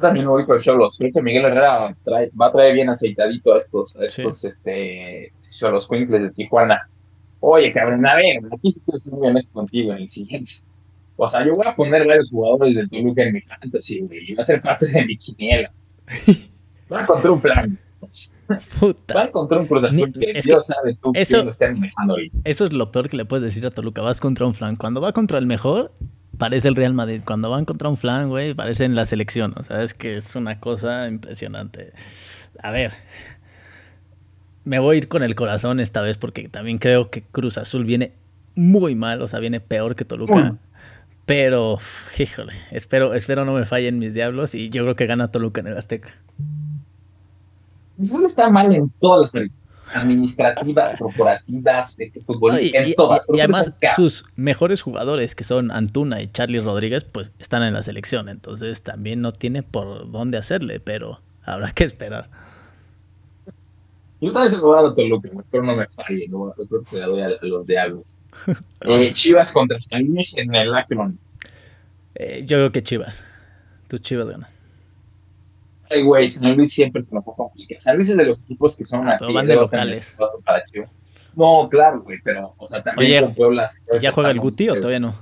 [0.00, 0.96] También voy con Cholos.
[0.98, 1.96] Creo que Miguel Herrera
[2.40, 6.88] va a traer bien aceitadito a estos, a estos este, Cholos Quinkles de Tijuana.
[7.40, 10.52] Oye, cabrón, a ver, aquí sí quiero ser muy honesto contigo en el siguiente.
[11.16, 14.34] O sea, yo voy a poner varios jugadores del Toluca en mi fantasy, güey, y
[14.34, 15.72] va a ser parte de mi quiniela.
[16.92, 17.78] Va contra un flan.
[18.78, 19.14] Puta.
[19.14, 22.38] Va contra un Cruz Azul que Dios sabe tú eso, quién lo está manejando ahorita.
[22.44, 24.02] Eso es lo peor que le puedes decir a Toluca.
[24.02, 24.76] Vas contra un flan.
[24.76, 25.92] Cuando va contra el mejor,
[26.38, 27.22] parece el Real Madrid.
[27.24, 29.54] Cuando van contra un flan, güey, parece en la selección.
[29.56, 31.92] O sea, es que es una cosa impresionante.
[32.62, 32.92] A ver,
[34.64, 37.84] me voy a ir con el corazón esta vez porque también creo que Cruz Azul
[37.84, 38.12] viene
[38.54, 40.56] muy mal, o sea, viene peor que Toluca.
[41.26, 41.78] Pero,
[42.18, 45.68] híjole, espero, espero no me fallen mis diablos y yo creo que gana Toluca en
[45.68, 46.10] el Azteca.
[47.96, 49.44] Cruz Azul está mal en todas las
[49.94, 52.12] administrativas, corporativas, de
[52.96, 53.26] todas.
[53.32, 57.82] Y, además sus mejores jugadores, que son Antuna y Charlie Rodríguez, pues están en la
[57.82, 58.28] selección.
[58.28, 62.28] Entonces también no tiene por dónde hacerle, pero habrá que esperar.
[64.20, 66.80] Yo también se lo voy a dar Toluca, espero no me falle, no, yo creo
[66.80, 68.18] que se la doy a, los diablos.
[68.86, 71.18] Eh, Chivas contra San Luis en el Akron.
[72.14, 73.24] Eh, yo creo que Chivas.
[73.88, 74.50] Tú Chivas gana.
[75.90, 77.80] Ay, güey, San Luis siempre se nos va a complicar.
[77.80, 80.16] San Luis es de los equipos que son ah, van de locales.
[81.36, 83.68] No, claro, güey, pero, o sea, también con Puebla.
[84.00, 85.14] ¿Ya juega el Guti o todavía no?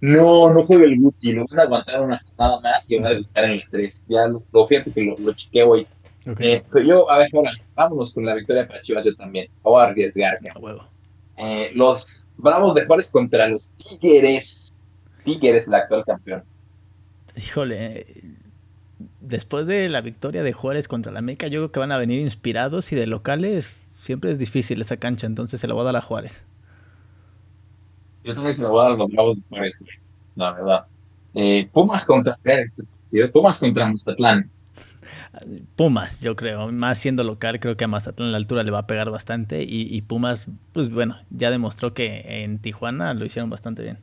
[0.00, 3.10] No, no juega el Guti, lo van a aguantar una jornada más y van a
[3.10, 4.06] debutar en el 3.
[4.08, 5.86] Ya lo, fíjate que lo, lo chequeo, güey.
[6.38, 9.48] Eh, yo, a ver, ahora, vámonos con la victoria para Chivas, yo también.
[9.62, 10.48] Voy a arriesgarme.
[11.36, 12.06] Eh, los
[12.36, 14.72] Bravos de Juárez contra los Tigres.
[15.24, 16.44] Tigres, el actual campeón.
[17.36, 18.06] Híjole,
[19.26, 22.20] después de la victoria de Juárez contra la América, yo creo que van a venir
[22.20, 25.96] inspirados y de locales siempre es difícil esa cancha, entonces se la voy a dar
[25.96, 26.44] a Juárez.
[28.22, 29.78] Yo también se la voy a dar a los Bravos de Juárez,
[30.36, 30.86] La verdad.
[31.34, 32.84] Eh, Pumas contra este
[33.32, 34.50] Pumas contra Mazatlán.
[35.76, 38.86] Pumas, yo creo, más siendo local, creo que a Mazatlán la altura le va a
[38.86, 43.98] pegar bastante y, Pumas, pues bueno, ya demostró que en Tijuana lo hicieron bastante bien.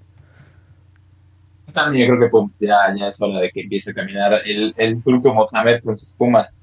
[1.73, 5.01] También yo creo que ya, ya es hora de que empiece a caminar el, el
[5.01, 6.53] turco Mohamed con sus Pumas.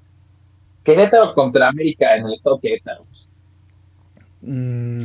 [0.84, 3.04] Querétaro contra América en el estado Querétaro.
[4.40, 5.02] Mm,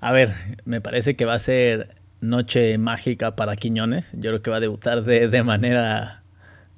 [0.00, 0.34] a ver,
[0.64, 4.12] me parece que va a ser noche mágica para Quiñones.
[4.14, 6.20] Yo creo que va a debutar de, de manera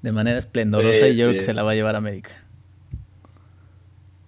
[0.03, 2.31] de manera esplendorosa y yo creo que se la va a llevar a América.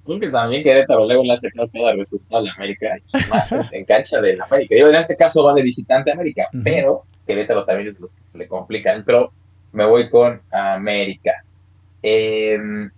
[0.04, 2.96] Creo que también Querétaro luego le hace cada resultado a la América,
[3.28, 4.76] más en cancha de la América.
[4.78, 8.24] Yo en este caso va de visitante a América, pero Querétaro también es los que
[8.24, 9.02] se le complican.
[9.04, 9.32] Pero
[9.72, 11.44] me voy con América.
[12.02, 12.90] Em,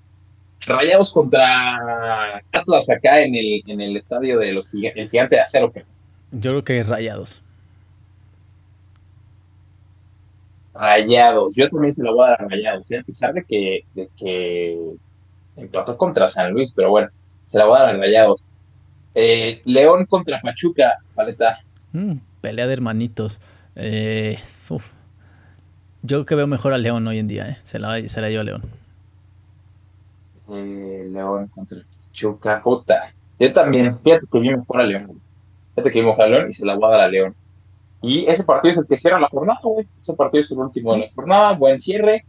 [0.67, 5.73] rayados contra Atlas acá en el, en el estadio de los el gigante de acero.
[6.33, 7.43] Yo creo que Rayados.
[10.75, 11.57] Rayados.
[11.57, 12.99] Yo también se lo voy a dar a Rayados, ¿eh?
[12.99, 14.79] a pesar de que, de que
[15.57, 17.09] empató contra San Luis, pero bueno,
[17.47, 18.47] se la voy a dar a Rayados.
[19.15, 21.61] Eh, León contra Pachuca, paleta.
[21.93, 23.41] Mm, pelea de hermanitos.
[23.77, 24.39] Eh,
[26.03, 27.59] Yo que veo mejor a León hoy en día, ¿eh?
[27.63, 28.63] se, la, se la dio a León.
[30.51, 33.13] Eh, León contra Pachuca, Jota.
[33.39, 35.21] Yo también, fíjate que vi mejor a León.
[35.75, 37.35] Fíjate que vi mejor a León y se la voy a dar a León.
[38.03, 39.87] Y ese partido es el que cierra la jornada, güey.
[40.01, 41.53] Ese partido es el último de la jornada.
[41.53, 42.25] Buen cierre.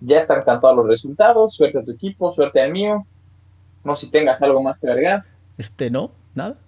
[0.00, 1.54] Ya están cantados los resultados.
[1.54, 3.06] Suerte a tu equipo, suerte al mío.
[3.82, 5.24] No si tengas algo más que agregar.
[5.56, 6.58] Este, no, nada.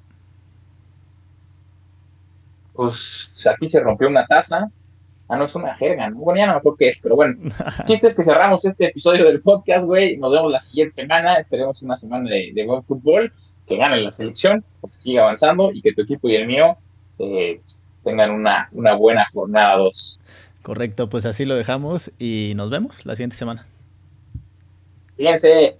[2.78, 4.70] Pues aquí se rompió una taza.
[5.26, 6.18] Ah, no, es una jerga, ¿no?
[6.18, 7.34] Bueno, ya no me acuerdo qué es, pero bueno.
[7.88, 10.16] Chiste es que cerramos este episodio del podcast, güey.
[10.16, 11.40] Nos vemos la siguiente semana.
[11.40, 13.32] Esperemos una semana de, de buen fútbol.
[13.66, 16.76] Que gane la selección, que siga avanzando y que tu equipo y el mío
[17.18, 17.60] eh,
[18.04, 20.20] tengan una, una buena jornada 2.
[20.62, 23.66] Correcto, pues así lo dejamos y nos vemos la siguiente semana.
[25.16, 25.78] Fíjense.